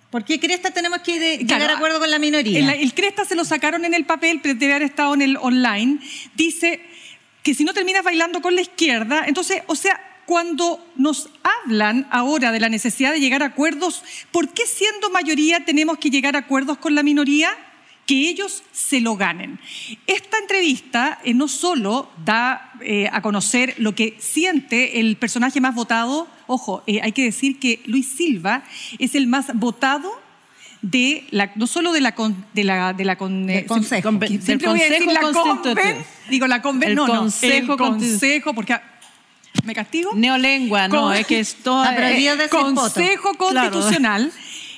[0.09, 2.59] ¿Por qué Cresta tenemos que de- Claro, llegar a acuerdo con la minoría?
[2.59, 5.35] El, el Cresta se lo sacaron en el papel, pero debe haber estado en el
[5.37, 5.99] online.
[6.33, 6.79] Dice
[7.43, 12.53] que si no terminas bailando con la izquierda, entonces, o sea, cuando nos hablan ahora
[12.53, 14.01] de la necesidad de llegar a acuerdos,
[14.31, 17.49] ¿por qué siendo mayoría tenemos que llegar a acuerdos con la minoría?
[18.07, 19.59] Que ellos se lo ganen.
[20.07, 25.75] Esta entrevista eh, no solo da eh, a conocer lo que siente el personaje más
[25.75, 28.63] votado, ojo, eh, hay que decir que Luis Silva
[28.97, 30.09] es el más votado
[30.81, 34.03] de la, no solo de la con- de la de la con- Del eh, Consejo.
[34.41, 35.19] siempre- Del voy a decir la
[35.75, 38.83] conven, digo la conven, El no, no, Consejo el Constitu- consejo porque ah,
[39.65, 41.83] me castigo Neolengua, no, es que es todo...
[41.83, 41.95] Ah,
[42.45, 43.33] ese Consejo.
[43.51, 43.71] Claro.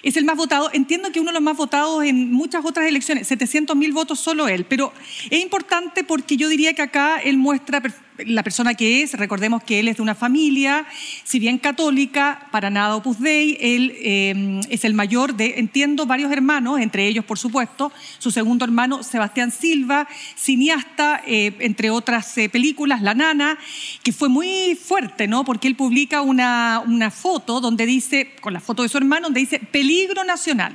[0.04, 0.70] Es el más votado.
[0.74, 4.48] Entiendo que uno de los más votados en muchas otras elecciones, 700 mil votos solo
[4.48, 4.94] él, pero
[5.30, 7.82] es importante porque yo diría que acá él muestra
[8.26, 9.14] la persona que es.
[9.14, 10.86] Recordemos que él es de una familia,
[11.24, 16.32] si bien católica, para nada Opus Dei, él eh, es el mayor de, entiendo, varios
[16.32, 22.50] hermanos, entre ellos, por supuesto, su segundo hermano, Sebastián Silva, cineasta, eh, entre otras eh,
[22.50, 23.58] películas, La Nana,
[24.04, 25.44] que fue muy fuerte, ¿no?
[25.44, 29.42] Porque él publica una, una foto donde dice, con la foto de su hermano, donde
[29.42, 30.74] dice peligro nacional.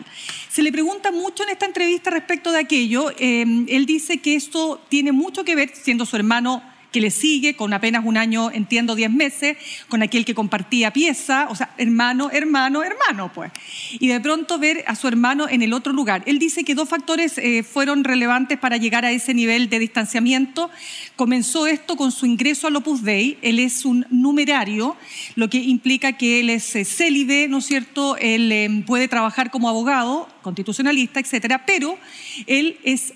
[0.50, 3.10] Se le pregunta mucho en esta entrevista respecto de aquello.
[3.18, 6.62] él dice que esto tiene mucho que ver, siendo su hermano
[6.94, 9.56] que le sigue, con apenas un año, entiendo, diez meses,
[9.88, 13.50] con aquel que compartía pieza, o sea, hermano, hermano, hermano, pues.
[13.98, 16.22] Y de pronto ver a su hermano en el otro lugar.
[16.24, 20.70] Él dice que dos factores eh, fueron relevantes para llegar a ese nivel de distanciamiento.
[21.16, 23.38] Comenzó esto con su ingreso al Opus Dei.
[23.42, 24.96] Él es un numerario,
[25.34, 28.16] lo que implica que él es eh, célibe, ¿no es cierto?
[28.18, 31.98] Él eh, puede trabajar como abogado, constitucionalista, etcétera, pero
[32.46, 33.14] él es,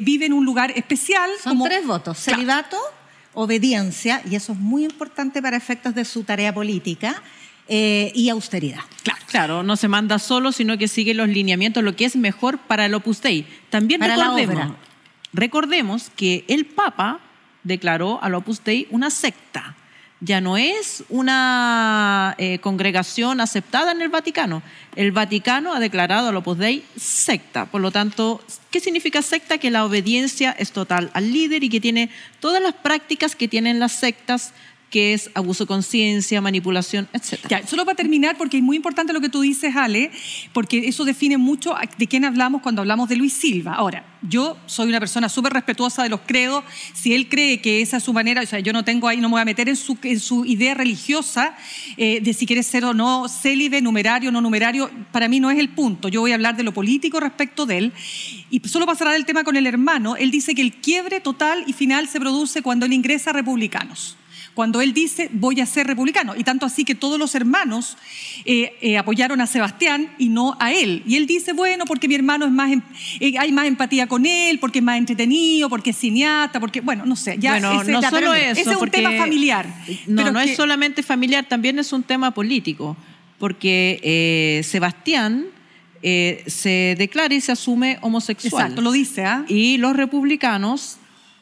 [0.00, 1.28] vive en un lugar especial.
[1.42, 2.78] Son tres votos: celibato,
[3.34, 7.22] obediencia, y eso es muy importante para efectos de su tarea política.
[7.70, 8.80] y austeridad.
[9.02, 9.20] Claro.
[9.26, 12.86] claro, no se manda solo, sino que sigue los lineamientos, lo que es mejor para
[12.86, 13.46] el Opus Dei.
[13.68, 14.76] También para recordemos, la obra.
[15.34, 17.20] recordemos que el Papa
[17.64, 19.76] declaró al Opus Dei una secta.
[20.20, 24.62] Ya no es una eh, congregación aceptada en el Vaticano.
[24.96, 27.66] El Vaticano ha declarado al Opus Dei secta.
[27.66, 29.58] Por lo tanto, ¿qué significa secta?
[29.58, 33.78] Que la obediencia es total al líder y que tiene todas las prácticas que tienen
[33.78, 34.54] las sectas
[34.90, 37.40] que es abuso de conciencia, manipulación, etc.
[37.48, 40.10] Ya, solo para terminar, porque es muy importante lo que tú dices, Ale,
[40.52, 43.74] porque eso define mucho de quién hablamos cuando hablamos de Luis Silva.
[43.74, 46.64] Ahora, yo soy una persona súper respetuosa de los credos.
[46.94, 49.28] Si él cree que esa es su manera, o sea, yo no tengo ahí, no
[49.28, 51.56] me voy a meter en su, idea religiosa
[51.96, 54.90] eh, de si quiere ser o no célibe, numerario, no numerario.
[55.12, 56.08] Para mí no es el punto.
[56.08, 57.92] Yo voy a hablar de lo político respecto de él.
[58.50, 60.16] Y solo pasará el tema con el hermano.
[60.16, 64.16] Él dice que el quiebre total y final se produce cuando él ingresa a republicanos
[64.58, 66.34] cuando él dice voy a ser republicano.
[66.36, 67.96] Y tanto así que todos los hermanos
[68.44, 71.04] eh, eh, apoyaron a Sebastián y no a él.
[71.06, 72.82] Y él dice, bueno, porque mi hermano es más, em,
[73.20, 77.06] eh, hay más empatía con él, porque es más entretenido, porque es cineasta, porque, bueno,
[77.06, 77.36] no sé.
[77.38, 78.60] Ya bueno, ese, no ya, solo eso.
[78.60, 79.64] ese es un tema familiar.
[80.08, 82.96] No, Pero no que- es solamente familiar, también es un tema político.
[83.38, 85.46] Porque eh, Sebastián
[86.02, 88.60] eh, se declara y se asume homosexual.
[88.62, 89.44] Exacto, lo dice, ¿ah?
[89.46, 90.98] Y los republicanos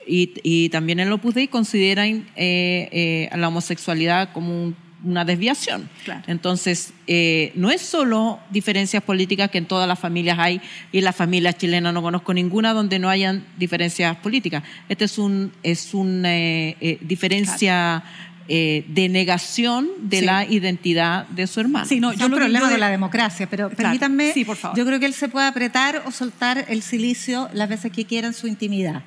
[0.06, 5.24] y, y también el Opus Dei consideran eh, eh, a la homosexualidad como un- una
[5.24, 5.88] desviación.
[6.04, 6.22] Claro.
[6.26, 11.04] Entonces, eh, no es solo diferencias políticas que en todas las familias hay, y en
[11.04, 14.64] las familias chilenas no conozco ninguna donde no hayan diferencias políticas.
[14.88, 18.02] Esta es un es una eh, eh, diferencia
[18.48, 20.24] eh, de negación de Sí.
[20.24, 21.84] la identidad de su hermano.
[21.86, 23.76] Sí, no, yo lo yo de la democracia, pero Claro.
[23.76, 24.76] permítanme, Sí, por favor.
[24.78, 28.28] yo creo que él se puede apretar o soltar el silicio las veces que quiera
[28.28, 29.02] en su intimidad.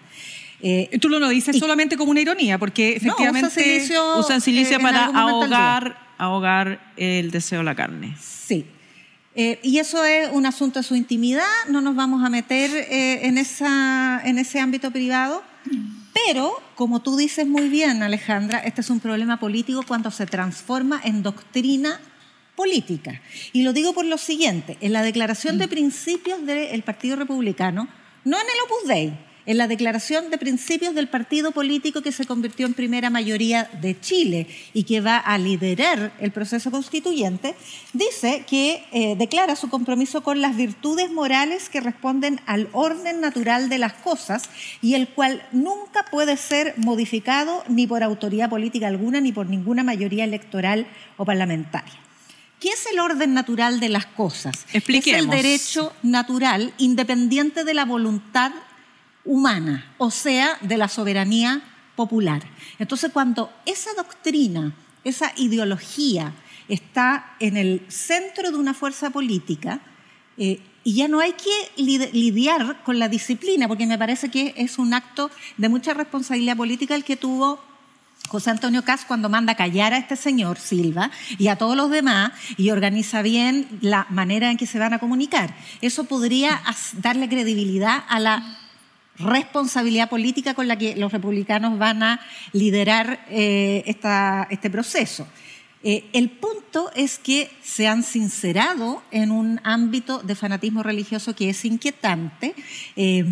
[0.62, 3.50] Eh, Tú lo dices Y- solamente como una ironía, porque no, efectivamente...
[3.50, 8.16] silicio, Usan silicio eh, en para ahogar, ahogar el deseo de la carne.
[8.20, 8.66] Sí.
[9.36, 13.28] Eh, y eso es un asunto de su intimidad, no nos vamos a meter eh,
[13.28, 15.44] en, esa, en ese ámbito privado,
[16.26, 21.00] pero como tú dices muy bien, Alejandra, este es un problema político cuando se transforma
[21.06, 22.02] en doctrina
[22.56, 23.22] política.
[23.54, 27.88] Y lo digo por lo siguiente, en la declaración de principios del Partido Republicano,
[28.26, 29.14] no en el Opus Dei,
[29.50, 34.00] en la declaración de principios del partido político que se convirtió en primera mayoría de
[34.00, 37.56] Chile y que va a liderar el proceso constituyente,
[37.92, 43.70] dice que eh, declara su compromiso con las virtudes morales que responden al orden natural
[43.70, 44.44] de las cosas
[44.84, 49.84] y el cual nunca puede ser modificado ni por autoridad política alguna ni por ninguna
[49.84, 50.86] mayoría electoral
[51.18, 51.94] o parlamentaria.
[52.60, 54.68] ¿Qué es el orden natural de las cosas?
[54.74, 55.22] Expliquemos.
[55.22, 58.52] Es el derecho natural independiente de la voluntad
[59.30, 61.62] humana, o sea, de la soberanía
[61.96, 62.42] popular.
[62.80, 66.34] Entonces, cuando esa doctrina, esa ideología
[66.68, 69.82] está en el centro de una fuerza política,
[70.38, 74.56] eh, y ya no hay que lid- lidiar con la disciplina, porque me parece que
[74.58, 77.60] es un acto de mucha responsabilidad política el que tuvo
[78.30, 82.32] José Antonio Caz cuando manda callar a este señor Silva y a todos los demás
[82.58, 85.56] y organiza bien la manera en que se van a comunicar.
[85.82, 86.62] Eso podría
[86.94, 88.58] darle credibilidad a la
[89.20, 92.22] responsabilidad política con la que los republicanos van a
[92.54, 93.84] liderar eh,
[94.50, 95.28] este proceso.
[95.82, 101.50] Eh, el punto es que se han sincerado en un ámbito de fanatismo religioso que
[101.50, 102.54] es inquietante
[102.98, 103.24] eh,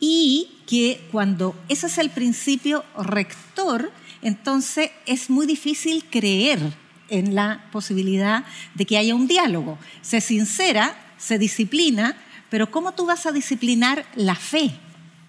[0.00, 6.58] y que cuando ese es el principio rector, entonces es muy difícil creer
[7.08, 9.78] en la posibilidad de que haya un diálogo.
[10.00, 12.16] Se sincera, se disciplina,
[12.50, 14.72] pero ¿cómo tú vas a disciplinar la fe?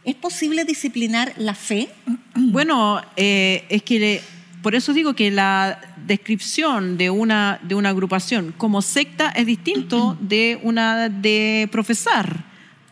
[0.05, 1.89] ¿Es posible disciplinar la fe?
[2.35, 4.21] Bueno, eh, es que le-
[4.61, 10.17] por eso digo que la descripción de una, de una agrupación como secta es distinto
[10.21, 12.43] de una de profesar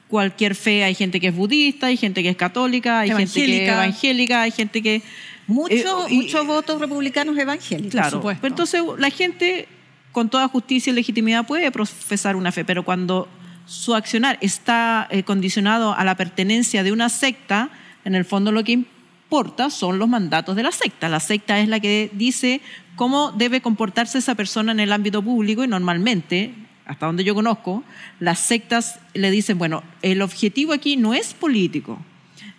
[0.08, 0.84] cualquier fe.
[0.84, 3.74] Hay gente que es budista, hay gente que es católica, hay gente que es Evangélica.
[3.74, 5.02] evangélica, hay gente que...
[5.48, 7.92] Muchos Eh, muchos votos republicanos evangélicos.
[7.92, 8.42] Claro, supuesto.
[8.42, 9.68] pero entonces la gente
[10.12, 13.28] con toda justicia y legitimidad puede profesar una fe, pero cuando
[13.66, 17.70] su accionar está eh, condicionado a la pertenencia de una secta,
[18.04, 18.84] en el fondo lo que
[19.30, 21.08] porta son los mandatos de la secta.
[21.08, 22.62] La secta es la que dice
[22.96, 26.54] cómo debe comportarse esa persona en el ámbito público y normalmente,
[26.86, 27.84] hasta donde yo conozco,
[28.20, 31.98] las sectas le dicen, bueno, el objetivo aquí no es político,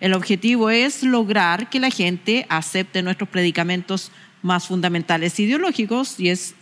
[0.01, 4.11] el objetivo es lograr que la gente acepte nuestros predicamentos
[4.43, 6.57] más fundamentales ideológicos y es,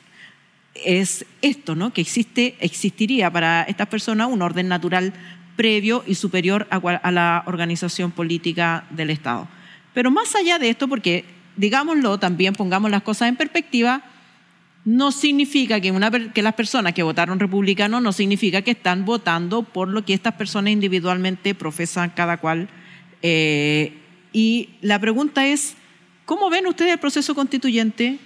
[0.74, 1.92] es esto, ¿no?
[1.92, 5.12] que existe, existiría para estas personas un orden natural
[5.56, 9.48] previo y superior a, la organización política del Estado.
[9.92, 11.24] Pero más allá de esto, porque
[11.56, 14.02] digámoslo, también pongamos las cosas en perspectiva,
[14.84, 19.62] no significa que, una, que las personas que votaron republicano no significa que están votando
[19.62, 22.68] por lo que estas personas individualmente profesan cada cual.
[23.20, 23.92] Eh,
[24.32, 25.74] y la pregunta es,
[26.24, 28.18] ¿cómo ven ustedes el proceso constituyente?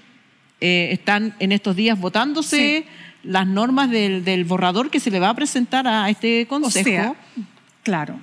[0.60, 2.86] Eh, ¿Están en estos días votándose
[3.22, 7.16] las normas del, borrador que se le va a presentar a este consejo?
[7.82, 8.18] claro.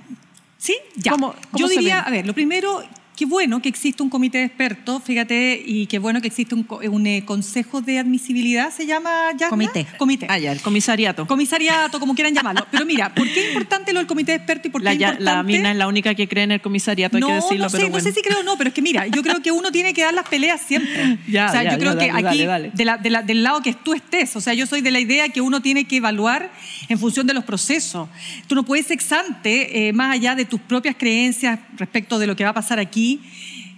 [0.58, 1.16] Sí, ya.
[1.54, 2.84] Yo diría, a ver, lo primero
[3.22, 7.06] Qué bueno que existe un comité de expertos, fíjate, y qué bueno que existe un,
[7.06, 9.48] eh, consejo de admisibilidad, ¿se llama ya?
[9.48, 9.86] Comité.
[9.96, 10.26] Comité.
[10.28, 11.24] Ah, ya, el comisariato.
[11.28, 12.66] Comisariato, como quieran llamarlo.
[12.72, 14.90] Pero mira, ¿por qué es importante lo del comité de expertos y por qué la,
[14.90, 15.22] es importante?
[15.22, 17.76] La mina es la única que cree en el comisariato, hay que decirlo, no sé,
[17.76, 19.70] pero No sé si creo o no, pero es que mira, yo creo que uno
[19.70, 21.20] tiene que dar las peleas siempre.
[21.28, 24.66] ya, o sea, yo creo que aquí, del lado que tú estés, o sea, yo
[24.66, 26.50] soy de la idea que uno tiene que evaluar
[26.88, 28.08] en función de los procesos.
[28.48, 32.42] Tú no puedes exante, eh, más allá de tus propias creencias respecto de lo que
[32.42, 33.11] va a pasar aquí,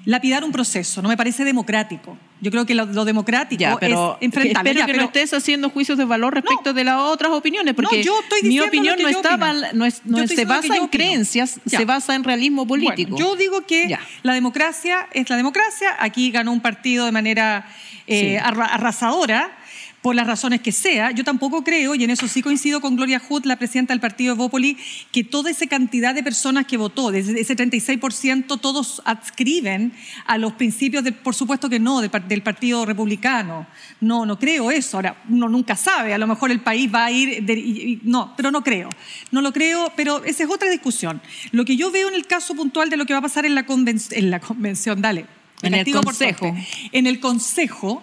[0.05, 2.17] lapidar un proceso, no me parece democrático.
[2.41, 4.71] Yo creo que lo, democrático es enfrentarlo.
[4.71, 8.05] Espero que no estés haciendo juicios de valor respecto de las otras opiniones, porque
[8.43, 13.17] mi opinión no, estaba, no, se basa en creencias, se basa en realismo político.
[13.17, 15.97] yo digo que la democracia es la democracia.
[15.99, 17.67] Aquí ganó un partido de manera
[18.07, 19.57] eh, arrasadora
[20.05, 21.13] por las razones que sea.
[21.13, 24.35] Yo tampoco creo, y en eso sí coincido con Gloria Hood, la presidenta del partido
[24.35, 24.77] de Bópoli,
[25.11, 29.95] que toda esa cantidad de personas que votó, desde ese 36%, todos adscriben
[30.27, 33.67] a los principios, de, por supuesto que no, del, Partido Republicano.
[34.03, 34.99] No, no creo eso.
[34.99, 38.03] Ahora, uno nunca sabe, a lo mejor el país va a ir...
[38.03, 38.91] no, pero no creo.
[39.31, 41.23] No lo creo, pero esa es otra discusión.
[41.51, 43.55] Lo que yo veo en el caso puntual de lo que va a pasar en
[43.55, 43.65] la,
[44.11, 45.25] en la convención, dale.
[45.63, 46.55] En el consejo.
[46.93, 48.03] En el consejo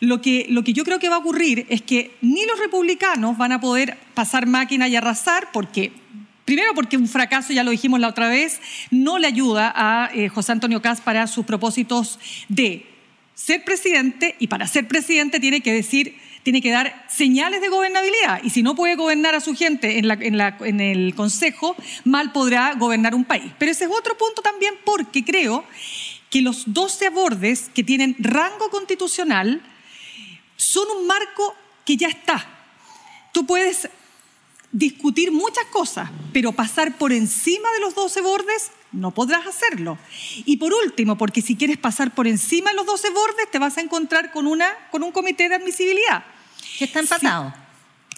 [0.00, 3.38] lo que, lo que yo creo que va a ocurrir es que ni los republicanos
[3.38, 5.92] van a poder pasar máquina y arrasar porque
[6.46, 8.60] Primero porque un fracaso, ya lo dijimos la otra vez,
[8.92, 12.86] no le ayuda a eh, José Antonio Caz para sus propósitos de
[13.34, 18.44] ser presidente y para ser presidente tiene que decir, tiene que dar señales de gobernabilidad
[18.44, 23.16] y si no puede gobernar a su gente en, en el Consejo, mal podrá gobernar
[23.16, 23.52] un país.
[23.58, 25.64] Pero ese es otro punto también porque creo
[26.30, 29.62] que los 12 abordes que tienen rango constitucional
[30.56, 32.44] son un marco que ya está.
[33.32, 33.88] Tú puedes
[34.72, 39.98] discutir muchas cosas, pero pasar por encima de los 12 bordes no podrás hacerlo.
[40.44, 43.76] Y por último, porque si quieres pasar por encima de los 12 bordes, te vas
[43.78, 46.24] a encontrar con, una, con un comité de admisibilidad.
[46.78, 47.54] Que está empatado.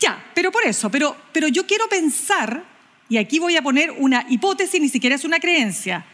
[0.01, 2.65] Ya, pero por eso, pero, pero yo quiero pensar,
[3.09, 6.07] y aquí voy a poner una hipótesis, ni siquiera es una creencia,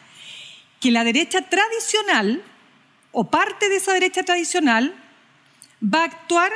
[0.81, 2.43] que la derecha tradicional,
[3.13, 4.95] o parte de esa derecha tradicional,
[5.85, 6.53] va a actuar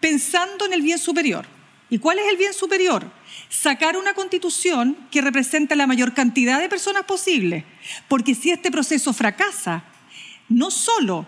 [0.00, 1.46] pensando en el bien superior.
[1.88, 3.10] ¿Y cuál es el bien superior?
[3.48, 7.64] Sacar una constitución que represente la mayor cantidad de personas posible.
[8.08, 9.84] Porque si este proceso fracasa,
[10.48, 11.26] no solo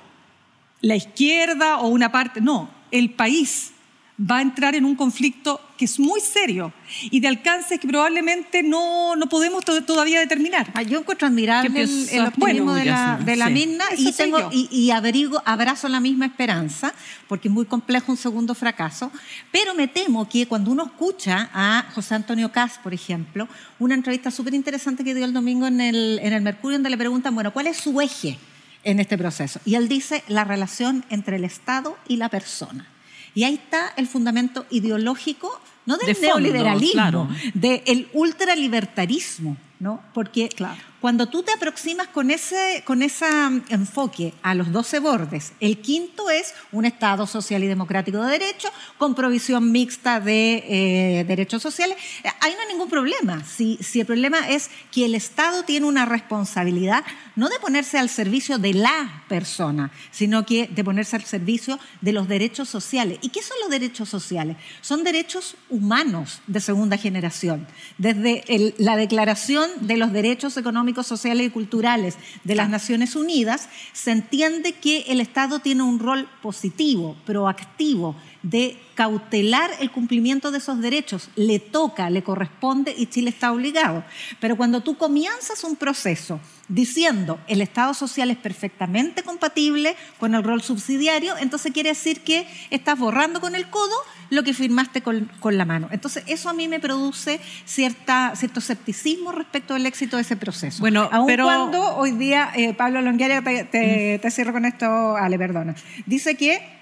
[0.80, 3.72] la izquierda o una parte, no, el país
[4.18, 8.64] va a entrar en un conflicto que es muy serio y de alcances que probablemente
[8.64, 10.68] no, no podemos todavía determinar.
[10.74, 14.90] Ah, yo encuentro admirable el, optimismo de la, de la misma y, tengo, y, y
[14.90, 16.92] abrazo la misma esperanza,
[17.28, 19.12] porque es muy complejo un segundo fracaso,
[19.52, 24.32] pero me temo que cuando uno escucha a José Antonio Cas, por ejemplo, una entrevista
[24.32, 27.52] súper interesante que dio el domingo en el, en el Mercurio, donde le preguntan, bueno,
[27.52, 28.36] ¿cuál es su eje
[28.82, 29.60] en este proceso?
[29.64, 32.88] Y él dice la relación entre el Estado y la persona.
[33.34, 40.02] Y ahí está el fundamento ideológico, no del neoliberalismo, del ultralibertarismo, ¿no?
[40.12, 40.80] Porque claro.
[41.00, 45.78] Cuando tú te aproximas con ese, con ese mm, enfoque a los 12 bordes, el
[45.78, 51.62] quinto es un Estado social y democrático de derecho con provisión mixta de eh, derechos
[51.62, 51.96] sociales.
[52.24, 53.44] Eh, ahí no hay ningún problema.
[53.44, 57.04] Si, si el problema es que el Estado tiene una responsabilidad
[57.38, 62.12] no de ponerse al servicio de la persona, sino que de ponerse al servicio de
[62.12, 63.18] los derechos sociales.
[63.22, 64.56] ¿Y qué son los derechos sociales?
[64.80, 67.64] Son derechos humanos de segunda generación.
[67.96, 68.42] Desde
[68.78, 74.10] la Declaración de los Derechos Económicos económicos, sociales y culturales de las Naciones Unidas, se
[74.10, 80.80] entiende que el Estado tiene un rol positivo, proactivo, de cautelar el cumplimiento de esos
[80.80, 81.30] derechos.
[81.36, 84.04] Le toca, le corresponde y Chile está obligado.
[84.40, 90.44] Pero cuando tú comienzas un proceso diciendo el Estado social es perfectamente compatible con el
[90.44, 93.94] rol subsidiario, entonces quiere decir que estás borrando con el codo
[94.30, 95.88] lo que firmaste con, la mano.
[95.90, 100.80] Entonces eso a mí me produce cierta, cierto escepticismo respecto al éxito de ese proceso.
[100.80, 101.44] Bueno, Aun pero...
[101.44, 105.74] cuando hoy día, eh, Pablo Longueira, te, te cierro con esto, Ale, perdona,
[106.06, 106.77] dice que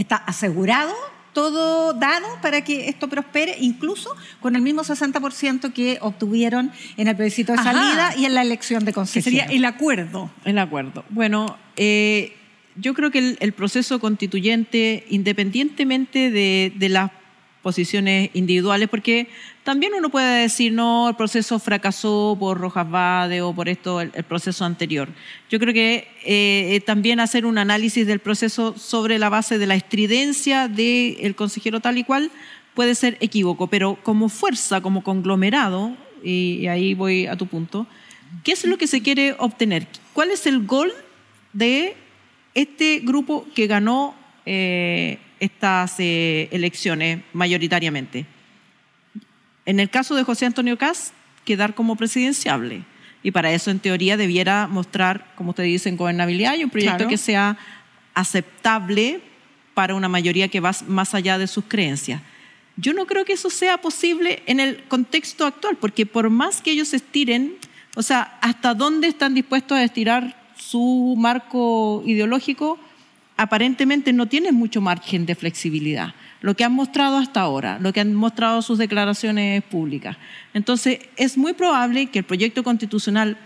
[0.00, 0.94] está asegurado
[1.32, 7.14] todo dado para que esto prospere, incluso con el mismo 60% que obtuvieron en el
[7.14, 9.22] plebiscito de salida y en la elección de concesión.
[9.22, 10.30] sería el acuerdo.
[10.44, 11.04] El acuerdo.
[11.10, 12.36] Bueno, eh,
[12.76, 17.12] yo creo que el, proceso constituyente, independientemente de, de las
[17.62, 19.28] posiciones individuales, porque
[19.64, 24.10] también uno puede decir, no, el proceso fracasó por Rojas Vade o por esto, el,
[24.24, 25.08] proceso anterior.
[25.50, 29.66] Yo creo que eh, eh, también hacer un análisis del proceso sobre la base de
[29.66, 32.30] la estridencia del consejero tal y cual
[32.74, 37.86] puede ser equívoco, pero como fuerza, como conglomerado, y, ahí voy a tu punto,
[38.44, 39.86] ¿qué es lo que se quiere obtener?
[40.12, 40.92] ¿Cuál es el gol
[41.52, 41.96] de
[42.54, 44.14] este grupo que ganó
[44.46, 48.26] eh, estas elecciones mayoritariamente?
[49.66, 51.12] En el caso de José Antonio Caz,
[51.44, 52.84] quedar como presidenciable.
[53.22, 57.18] Y para eso, en teoría, debiera mostrar, como ustedes dicen, gobernabilidad y un proyecto que
[57.18, 57.58] sea
[58.14, 59.20] aceptable
[59.74, 62.22] para una mayoría que va más allá de sus creencias.
[62.76, 66.70] Yo no creo que eso sea posible en el contexto actual, porque por más que
[66.70, 67.56] ellos estiren,
[67.94, 72.78] o sea, hasta dónde están dispuestos a estirar su marco ideológico,
[73.40, 76.12] aparentemente no tienen mucho margen de flexibilidad
[76.42, 80.16] lo que han mostrado hasta ahora, lo que han mostrado sus declaraciones públicas.
[80.54, 83.36] Entonces, es muy probable que el proyecto constitucional,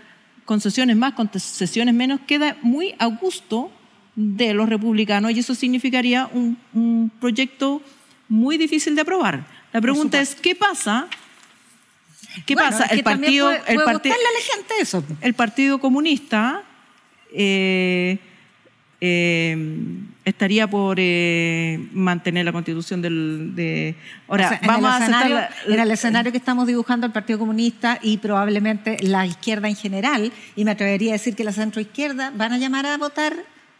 [0.45, 3.71] concesiones más, concesiones menos, quede muy a gusto
[4.15, 7.81] de los republicanos y eso significaría un, proyecto
[8.29, 9.45] muy difícil de aprobar.
[9.73, 11.07] La pregunta es, ¿qué pasa?
[12.45, 12.85] ¿Qué pasa?
[12.85, 14.15] El partido, el, partido
[14.79, 15.03] eso.
[15.21, 16.63] el Partido Comunista
[17.33, 18.19] eh,
[19.07, 19.55] eh,
[20.25, 23.95] estaría por eh, mantener la constitución del, de...
[24.27, 28.97] Ahora, vamos a escenario, En el escenario que estamos dibujando el Partido Comunista y probablemente
[29.01, 32.87] la izquierda en general, y me atrevería a decir que la centroizquierda van a llamar
[32.87, 33.35] a votar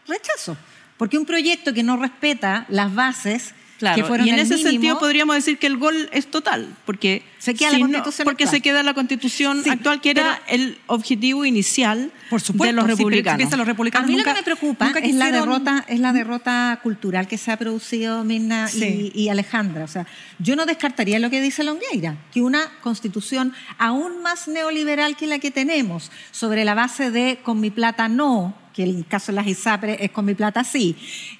[0.06, 0.56] rechazo.
[0.96, 5.58] Porque un proyecto que no respeta las bases Claro, y en ese sentido podríamos decir
[5.58, 9.62] que el gol es total, porque se queda, la, constitución porque se queda la constitución
[9.68, 13.52] actual, que era el objetivo inicial de los republicanos.
[13.56, 14.08] los republicanos.
[14.08, 17.52] A mí lo que me preocupa es, la derrota, es la derrota cultural que se
[17.52, 19.84] ha producido Mirna y, Alejandra.
[19.84, 20.06] O sea,
[20.38, 25.38] yo no descartaría lo que dice Longueira, que una constitución aún más neoliberal que la
[25.38, 29.46] que tenemos, sobre la base de con mi plata no, que el caso de las
[29.46, 30.94] ISAPRE es con mi plata sí,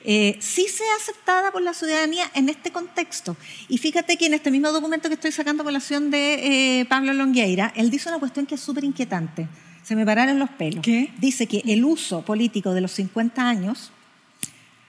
[0.04, 3.36] eh, sí sea aceptada por la ciudadanía en este contexto.
[3.68, 7.74] Y fíjate que en este mismo documento que estoy sacando colación de eh, Pablo Longueira,
[7.76, 9.48] él dice una cuestión que es súper inquietante.
[9.82, 10.82] Se me pararon los pelos.
[10.82, 11.12] ¿Qué?
[11.18, 13.92] Dice que el uso político de los 50 años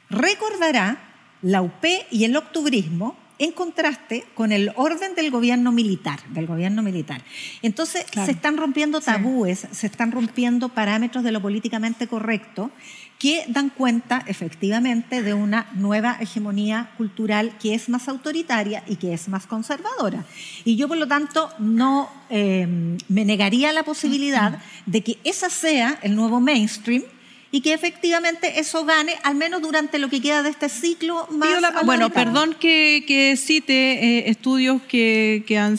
[0.10, 1.00] recordará
[1.41, 6.82] la UP y el octubrismo en contraste con el orden del gobierno militar, del gobierno
[6.82, 7.24] militar.
[7.62, 12.72] Entonces se están rompiendo tabúes, se están rompiendo parámetros de lo políticamente correcto
[13.20, 19.14] que dan cuenta efectivamente de una nueva hegemonía cultural que es más autoritaria y que
[19.14, 20.24] es más conservadora.
[20.66, 25.98] Y yo por lo tanto no eh, me negaría la posibilidad de que esa sea
[26.04, 27.04] el nuevo mainstream
[27.52, 31.50] y que efectivamente eso gane, al menos durante lo que queda de este ciclo más.
[31.86, 35.78] Bueno, perdón que, cite eh, estudios que, han,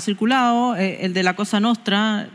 [0.00, 2.28] circulado, eh, el de la Cosa Nostra.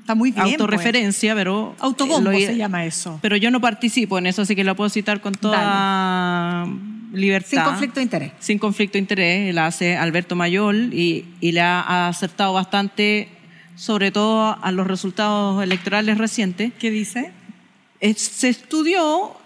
[0.00, 0.46] Está muy bien.
[0.46, 1.40] Autorreferencia, pues.
[1.40, 1.74] pero.
[1.80, 3.18] Autobombo se llama eso.
[3.20, 6.66] Pero yo no participo en eso, así que lo puedo citar con toda
[7.12, 7.48] libertad.
[7.50, 8.32] Sin conflicto de interés.
[8.38, 9.54] Sin conflicto de interés.
[9.54, 13.28] La hace Alberto Mayol y, y le ha acertado bastante,
[13.74, 16.72] sobre todo a los resultados electorales recientes.
[16.78, 17.32] ¿Qué dice?
[18.00, 19.36] Se estudió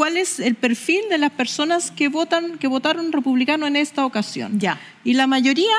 [0.00, 4.58] cuál es el perfil de las personas que votan, que votaron republicano en esta ocasión.
[4.58, 4.80] Ya.
[5.04, 5.76] Y la mayoría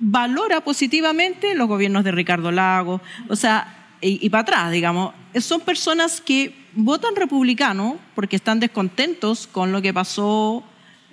[0.00, 6.20] valora positivamente los gobiernos de Ricardo Lago, o sea, y, para atrás, digamos, son personas
[6.20, 10.64] que votan republicano porque están descontentos con lo que pasó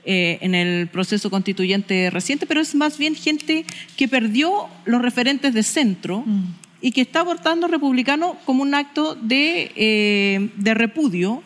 [0.04, 3.66] eh, en el proceso constituyente reciente, pero es más bien gente
[3.98, 6.24] que perdió los referentes de centro.
[6.26, 11.42] Mm y que está abortando republicano como un acto de, eh, de repudio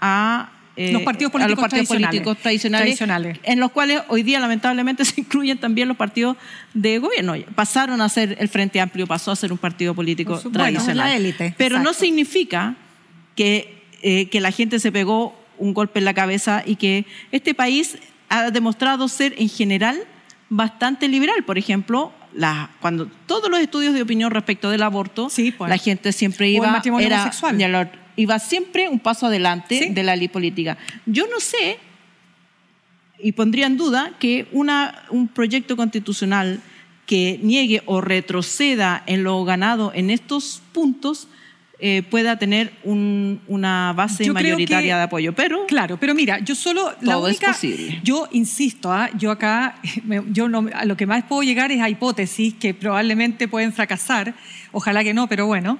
[0.00, 2.08] a eh, Los partidos a los políticos partidos tradicionales.
[2.10, 3.38] políticos tradicionales, Tradicionales.
[3.44, 6.36] en los cuales hoy día lamentablemente se incluyen también los partidos
[6.74, 7.34] de gobierno.
[7.54, 11.10] Pasaron a ser el Frente Amplio, pasó a ser un partido político supuesto, tradicional.
[11.10, 12.74] la élite, Pero no significa
[13.36, 17.54] que, eh, que la gente se pegó un golpe en la cabeza y que este
[17.54, 17.96] país
[18.28, 19.96] ha demostrado ser en general
[20.50, 21.44] bastante liberal.
[21.44, 25.68] Por ejemplo, la, cuando todos los estudios de opinión respecto del aborto, Sí, pues.
[25.70, 27.30] la gente siempre iba, era,
[27.68, 29.88] la- iba siempre un paso adelante Sí.
[29.90, 30.76] de la ley política.
[31.06, 31.78] Yo no sé,
[33.20, 36.60] y pondría en duda, que una, un proyecto constitucional
[37.06, 41.28] que niegue o retroceda en lo ganado en estos puntos
[41.80, 45.32] eh, pueda tener un- una base Yo mayoritaria que- de apoyo.
[45.34, 48.00] Pero Claro, pero mira, yo solo la es única, posible.
[48.04, 49.10] yo insisto, ¿ah?
[49.18, 52.74] yo acá, me- yo no, a lo que más puedo llegar es a hipótesis que
[52.74, 54.34] probablemente pueden fracasar,
[54.72, 55.78] ojalá que no, pero bueno,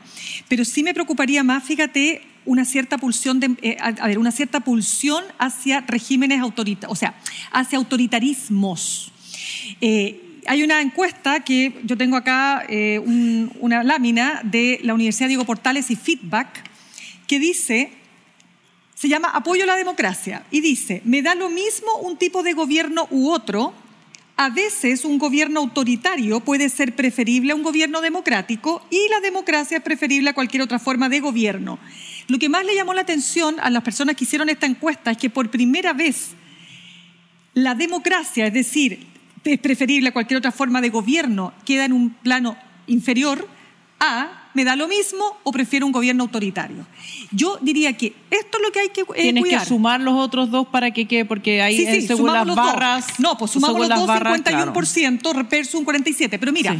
[0.49, 4.30] pero sí me preocuparía más, fíjate, una cierta pulsión de, eh, a, a ver, una
[4.32, 7.14] cierta pulsión hacia regímenes autoritarios, o sea,
[7.53, 9.12] hacia autoritarismos.
[9.80, 15.28] Eh, hay una encuesta que yo tengo acá, eh, un- una lámina de la Universidad
[15.28, 16.49] Diego Portales y Feedback,
[17.26, 17.92] que dice
[18.95, 22.53] se llama Apoyo a la Democracia y dice, me da lo mismo un tipo de
[22.53, 23.74] gobierno u otro,
[24.36, 29.78] a veces un gobierno autoritario puede ser preferible a un gobierno democrático y la democracia
[29.78, 31.78] es preferible a cualquier otra forma de gobierno.
[32.28, 35.18] Lo que más le llamó la atención a las personas que hicieron esta encuesta es
[35.18, 36.30] que por primera vez
[37.53, 39.07] la democracia, es decir,
[39.45, 43.47] es preferible a cualquier otra forma de gobierno, queda en un plano inferior
[44.01, 46.86] a me da lo mismo o prefiero un gobierno autoritario.
[47.32, 49.61] Yo diría que esto es lo que hay que eh, tienes cuidar.
[49.61, 52.47] que sumar los otros dos para que quede, porque ahí Sí, eh, sí, según sumamos
[52.47, 52.66] las los dos.
[52.66, 53.07] barras.
[53.18, 56.38] No, pues sumamos los dos, barras, 51% versus un 47%.
[56.38, 56.76] Pero mira,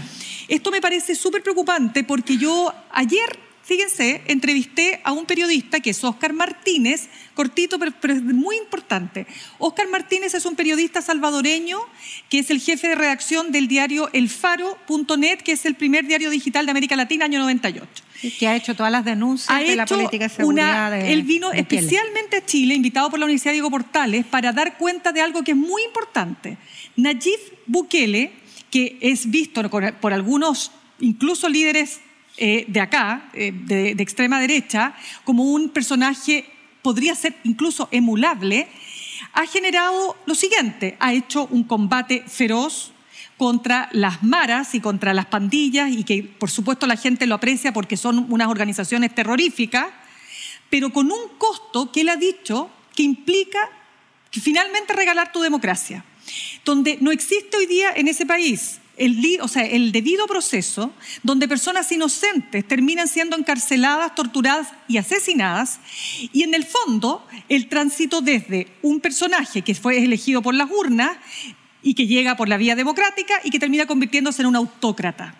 [0.46, 6.04] esto me parece súper preocupante porque yo ayer, fíjense, entrevisté a un periodista que es
[6.04, 9.26] Oscar Martínez, cortito, pero, pero es muy importante.
[9.58, 11.78] Oscar Martínez es un periodista salvadoreño
[12.28, 16.66] que es el jefe de redacción del diario elfaro.net, que es el primer diario digital
[16.66, 17.88] de América Latina, año 98
[18.38, 20.88] Que ha hecho todas las denuncias ha de la política de seguridad.
[20.88, 24.52] una, de- él vino de especialmente a Chile, invitado por la Universidad Diego Portales, para
[24.52, 26.58] dar cuenta de algo que es muy importante.
[26.96, 28.32] Nayib Bukele,
[28.70, 29.62] que es visto
[30.00, 32.00] por algunos, incluso líderes
[32.37, 36.45] eh, de acá, eh, de, extrema derecha, como un personaje,
[36.82, 38.66] podría ser incluso emulable,
[39.35, 42.93] ha generado lo siguiente, ha hecho un combate feroz
[43.39, 47.72] contra las maras y contra las pandillas y que por supuesto la gente lo aprecia
[47.72, 49.87] porque son unas organizaciones terroríficas,
[50.70, 53.61] pero con un costo que él ha dicho que implica
[54.32, 56.05] que finalmente regalar tu democracia,
[56.64, 60.92] donde no existe hoy día en ese país el, debido proceso,
[61.22, 65.80] donde personas inocentes terminan siendo encarceladas, torturadas y asesinadas,
[66.32, 71.16] y en el fondo el tránsito desde un personaje que fue elegido por las urnas
[71.82, 75.34] y que llega por la vía democrática y que termina convirtiéndose en un autócrata.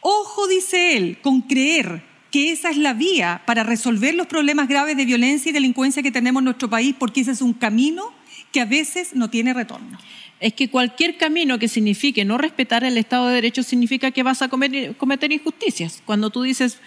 [0.00, 4.96] Ojo, dice él, con creer que esa es la vía para resolver los problemas graves
[4.96, 8.12] de violencia y delincuencia que tenemos en nuestro país, porque ese es un camino
[8.50, 9.98] que a veces no tiene retorno.
[10.44, 14.42] Es que cualquier camino que signifique no respetar el Estado de Derecho significa que vas
[14.42, 16.02] a cometer injusticias.
[16.04, 16.80] Cuando tú dices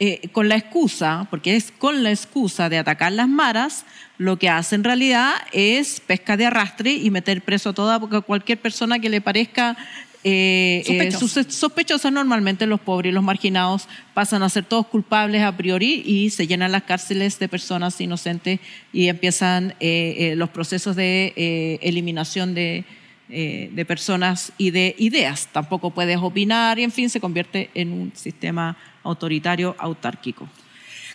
[0.00, 3.86] eh, con la excusa, porque es con la excusa de atacar las maras,
[4.18, 8.58] lo que hace en realidad es pesca de arrastre y meter preso a toda cualquier
[8.58, 9.76] persona que le parezca
[10.24, 12.10] eh, eh.
[12.10, 16.46] Normalmente los pobres y los marginados pasan a ser todos culpables a priori y se
[16.46, 18.58] llenan las cárceles de personas inocentes
[18.92, 22.84] y empiezan eh, eh, los procesos de eliminación de,
[23.28, 25.48] eh, de personas y de ideas.
[25.52, 30.48] Tampoco puedes opinar y en fin se convierte en un sistema autoritario autárquico.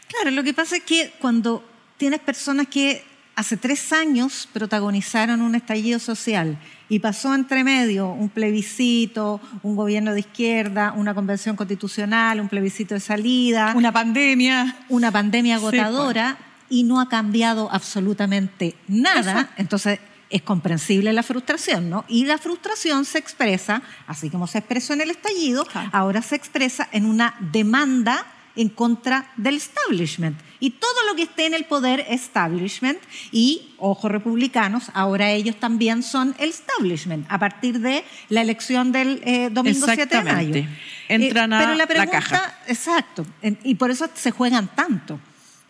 [0.07, 1.63] Claro, lo que pasa es que cuando
[1.97, 3.03] tienes personas que
[3.35, 6.57] hace tres años protagonizaron un estallido social
[6.89, 12.95] y pasó entre medio un plebiscito, un gobierno de izquierda, una convención constitucional, un plebiscito
[12.95, 14.75] de salida, Una pandemia.
[14.89, 15.79] una pandemia Sí, pues.
[15.79, 16.37] agotadora
[16.69, 19.53] y no ha cambiado absolutamente nada, Exacto.
[19.57, 19.99] entonces
[20.29, 22.05] es comprensible la frustración, ¿no?
[22.07, 25.89] Y la frustración se expresa, así como se expresó en el estallido, Claro.
[25.93, 28.25] ahora se expresa en una demanda
[28.55, 30.37] en contra del establishment.
[30.59, 32.99] Y todo lo que esté en el poder establishment,
[33.31, 39.21] y, ojo republicanos, ahora ellos también son el establishment, a partir de la elección del
[39.23, 40.65] eh, domingo 7 de mayo.
[41.07, 42.57] Entran a pero la, la pregunta, caja.
[42.67, 45.19] Exacto, en- y por eso se juegan tanto.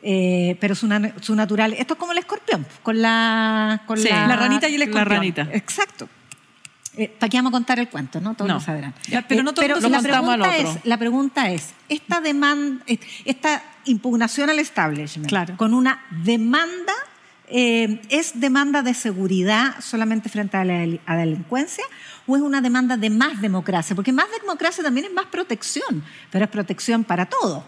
[0.02, 4.08] Eh, pero su, na- su natural, esto es como el escorpión, con la, con Sí,
[4.10, 5.10] la, La ranita y el La escorpión.
[5.18, 5.48] ranita.
[5.52, 6.08] Exacto.
[7.18, 8.20] ¿Para qué vamos a contar el cuento?
[8.20, 8.56] No, todos No.
[8.56, 8.94] lo sabrán.
[9.08, 10.52] Ya, pero no todo el mundo la, lo contamos al otro.
[10.72, 12.84] es, la pregunta es, esta demanda,
[13.26, 15.56] esta impugnación al establishment, Claro.
[15.56, 16.92] con una demanda
[17.52, 21.84] eh, es demanda de seguridad solamente frente a la, a la delincuencia
[22.28, 23.96] o es una demanda de más democracia?
[23.96, 27.64] Porque más democracia también es más protección, pero es protección para todos.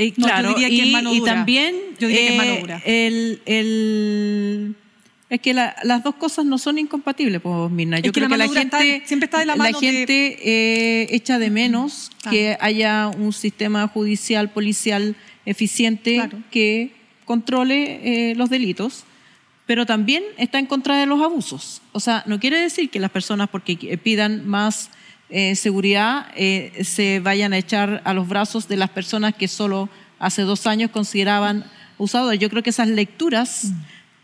[0.00, 2.36] Eh, No, yo claro, diría que y, es mano y también Yo diría que es
[2.36, 2.82] mano eh, dura.
[2.84, 4.74] el, el-
[5.30, 7.98] es que la- las dos cosas no son incompatibles, pues, Mirna.
[7.98, 9.86] Yo Es que creo la que la gente, está- siempre está de la mano de-
[9.92, 12.30] gente eh, echa de menos Ah.
[12.30, 16.38] que haya un sistema judicial, policial eficiente Claro.
[16.50, 16.92] que
[17.26, 19.04] controle eh, los delitos,
[19.66, 21.82] pero también está en contra de los abusos.
[21.92, 24.90] O sea, no quiere decir que las personas, porque pidan más
[25.30, 29.88] eh, seguridad, eh, se vayan a echar a los brazos de las personas que solo
[30.18, 31.64] hace dos años consideraban
[31.96, 32.38] abusadoras.
[32.38, 33.74] Yo creo que esas lecturas, Mm.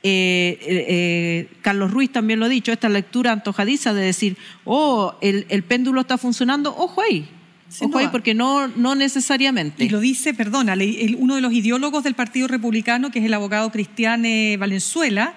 [0.03, 5.63] eh, Carlos Ruiz también lo ha dicho, esta lectura antojadiza de decir, oh, el, el
[5.63, 7.29] péndulo está funcionando, ojo ahí.
[7.69, 9.85] Sin ojo ahí, porque no, no necesariamente.
[9.85, 10.75] Y lo dice, perdona,
[11.19, 15.35] uno de los ideólogos del Partido Republicano, que es el abogado Cristiane Valenzuela,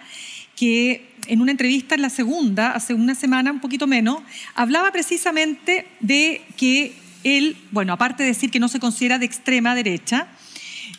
[0.57, 4.21] que en una entrevista en la segunda, hace una semana, un poquito menos,
[4.55, 6.93] hablaba precisamente de que
[7.23, 10.27] él, bueno, aparte de decir que no se considera de extrema derecha,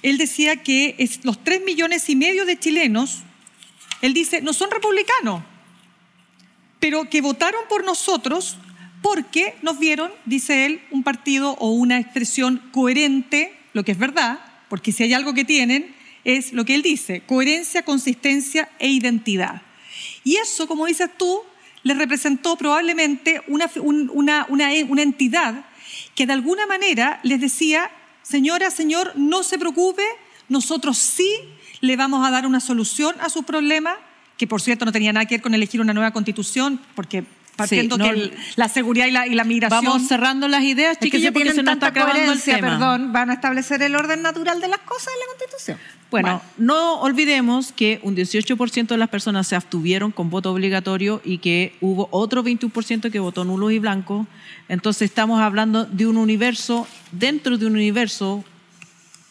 [0.03, 3.23] él decía que los tres millones y medio de chilenos,
[4.01, 5.43] él dice, no son republicanos,
[6.79, 8.57] pero que votaron por nosotros
[9.03, 14.39] porque nos vieron, dice él, un partido o una expresión coherente, lo que es verdad,
[14.69, 15.98] porque si hay algo que tienen
[16.37, 19.62] es lo que él dice, coherencia, consistencia e identidad.
[20.24, 21.41] Y eso, como dices tú,
[21.85, 25.64] le representó probablemente una, un- una, una, una entidad
[26.14, 27.91] que de alguna manera les decía,
[28.22, 30.03] señora, señor, no se preocupe,
[30.51, 31.31] nosotros sí
[31.81, 33.97] le vamos a dar una solución a sus problemas,
[34.37, 37.24] que por cierto no tenía nada que ver con elegir una nueva constitución, porque
[37.59, 39.85] partiendo no, que el- la seguridad y la, y la migración...
[39.85, 42.69] Vamos cerrando las ideas, chiquillos, porque se nos está acabando el tema.
[42.79, 45.79] perdón, van a establecer el orden natural de las cosas en la Constitución.
[46.11, 51.39] Bueno, no olvidemos que un 18% de las personas se abstuvieron con voto obligatorio y
[51.39, 54.27] que hubo otro 21% que votó nulo y blanco.
[54.69, 58.43] Entonces estamos hablando de un universo, dentro de un universo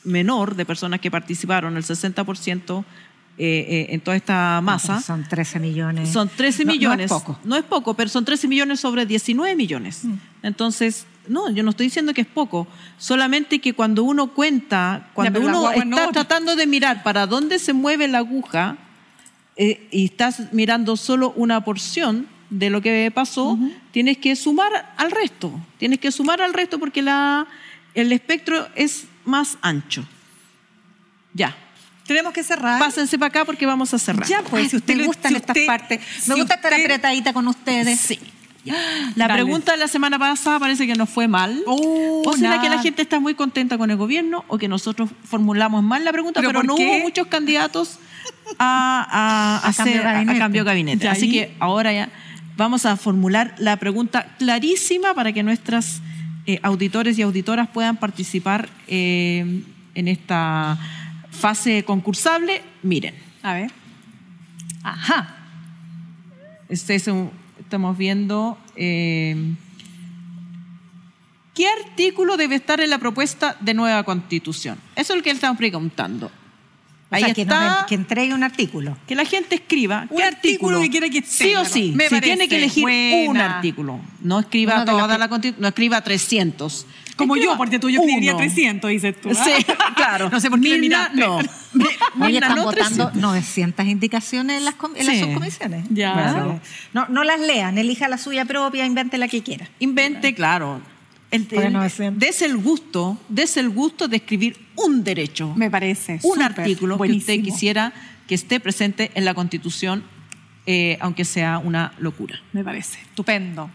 [0.04, 2.86] menor de personas que participaron, el 60%
[3.40, 5.00] eh, eh, en toda esta masa.
[5.00, 6.10] Son 13 millones.
[6.12, 7.10] Son 13 No- no es millones.
[7.10, 7.40] poco.
[7.44, 10.06] No es poco, pero son 13 millones sobre 19 millones.
[10.06, 10.14] Mm.
[10.42, 12.68] Entonces, no, yo no estoy diciendo que es poco.
[12.98, 16.12] Solamente que cuando uno cuenta, cuando uno está no.
[16.12, 18.78] tratando de mirar para dónde se mueve la aguja
[19.56, 23.60] eh, y estás mirando solo una porción de lo que pasó,
[23.92, 25.52] tienes que sumar al resto.
[25.78, 27.46] Tienes que sumar al resto porque la,
[27.94, 30.06] el espectro es más ancho.
[31.34, 31.56] Ya.
[32.08, 32.80] Tenemos que cerrar.
[32.80, 34.28] Pásense para acá porque vamos a cerrar.
[34.28, 36.00] Ya, pues, Ay, si usted me gustan si estas usted- partes.
[36.22, 38.00] si Me gusta estar apretadita con ustedes.
[38.00, 38.20] Sí.
[39.16, 39.34] La Dale.
[39.44, 41.64] pregunta de la semana pasada parece que nos fue mal.
[41.68, 42.62] Oh, o será nada.
[42.62, 46.12] que la gente está muy contenta con el gobierno o que nosotros formulamos mal la
[46.12, 46.86] pregunta, ¿Pero no qué?
[46.86, 47.98] hubo muchos candidatos
[48.60, 51.08] a, a, A hacer- cambio de a- cambio gabinete.
[51.08, 52.10] Así que ahora ya
[52.58, 56.02] vamos a formular la pregunta clarísima para que nuestras
[56.46, 59.62] eh, auditores y auditoras puedan participar eh,
[59.96, 60.78] en esta
[61.38, 62.62] fase concursable.
[62.84, 63.16] Miren.
[63.44, 63.72] A ver.
[64.84, 65.36] Ajá.
[66.70, 69.36] Este es un- estamos viendo eh,
[71.54, 74.78] qué artículo debe estar en la propuesta de nueva constitución.
[74.96, 76.28] Eso es lo que le estamos preguntando.
[77.10, 77.86] O Ahí sea, que, está.
[77.88, 78.98] que entregue un artículo.
[79.08, 81.94] Que la gente escriba Un qué artículo artículo, que quiera que sí tenga, o sí.
[81.96, 82.86] me si tiene que elegir
[83.30, 86.86] un artículo, no escriba toda la constitución, no escriba 300.
[87.18, 88.40] Como Escriba yo, porque tú yo escribiría uno.
[88.40, 89.30] 300, dices tú.
[89.32, 89.44] ¿ah?
[89.44, 89.66] Sí,
[89.96, 90.30] claro.
[90.30, 91.20] no sé por qué Mirna, miraste.
[91.20, 91.38] no.
[92.26, 93.16] Oye, están no votando 300.
[93.16, 95.86] 900 indicaciones en las, en las subcomisiones.
[95.90, 96.60] Ya.
[96.94, 99.68] No, no las lean, elija la suya propia, invente la que quiera.
[99.80, 100.80] Invente, claro.
[101.30, 102.20] El, el- 900.
[102.20, 106.20] dese el gusto, dese el gusto de escribir un derecho, Me parece.
[106.24, 107.92] un artículo que usted quisiera
[108.28, 110.04] que esté presente en la Constitución,
[110.66, 112.40] eh, aunque sea una locura.
[112.54, 113.00] Me parece.
[113.02, 113.70] Estupendo.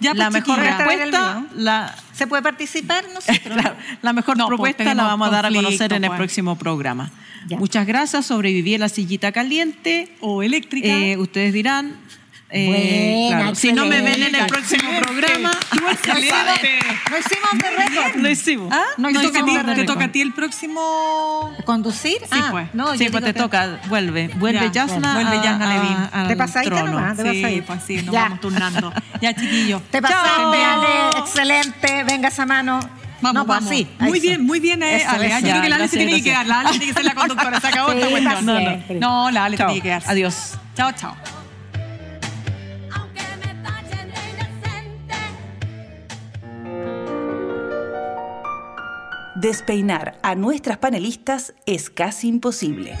[0.00, 3.04] Ya, la pues, mejor traer el respuesta, la, ¿Se puede participar?
[3.12, 3.38] Nosotros.
[3.44, 6.18] claro, la mejor No, pues, propuesta la vamos a dar a conocer en el pues.
[6.18, 7.10] próximo programa.
[7.46, 7.56] Ya.
[7.56, 10.14] Muchas gracias, sobreviví a la sillita caliente.
[10.20, 10.88] O eléctrica.
[10.88, 11.96] Eh, ustedes dirán,
[12.50, 14.52] eh, Buena, claro, si no me ven en el excelente.
[14.52, 15.50] próximo programa,
[15.92, 16.78] Excelente.
[17.10, 18.16] No hicimos de récord.
[18.22, 18.72] lo hicimos.
[18.72, 18.84] ¿Ah?
[18.96, 21.54] No te, toca a hicimos ti, te toca a ti el próximo.
[21.64, 22.18] ¿Conducir?
[22.22, 22.74] Sí, ah, pues.
[22.74, 25.92] No, sí, pues te que- toca, vuelve, vuelve Ya, Yasna, vuelve Yasna Levin.
[25.92, 26.28] nomás.
[26.28, 28.22] te vas a Sí, pues sí, nos Ya.
[28.22, 28.92] vamos turnando.
[29.20, 29.82] Ya, chiquillo.
[29.90, 31.18] Te pasaste, Ale.
[31.18, 32.04] Excelente.
[32.04, 32.78] Venga esa mano.
[33.20, 33.70] Vamos, no, pues vamos.
[33.72, 33.88] así.
[33.98, 34.26] Muy Eso.
[34.28, 35.26] bien, muy bien, eh, Eso, Ale.
[35.26, 35.38] eso.
[35.40, 36.46] Yo creo que la Ale se tiene que quedar.
[36.46, 37.60] La Ale tiene que ser la conductora.
[37.60, 38.46] Se acabó Sí, esta cuestión.
[38.46, 39.24] No, no.
[39.24, 40.08] No, la Ale tiene que quedarse.
[40.10, 40.54] Adiós.
[40.76, 41.16] Chao, chao.
[49.40, 52.96] Despeinar a nuestras panelistas es casi imposible.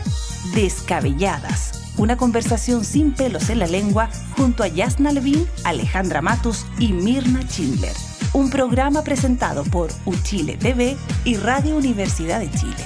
[0.54, 1.92] Descabelladas.
[1.96, 7.42] Una conversación sin pelos en la lengua junto a Yasna Levin, Alejandra Matus y Mirna
[7.42, 7.96] Schindler.
[8.34, 12.84] Un programa presentado por Uchile TV y Radio Universidad de Chile.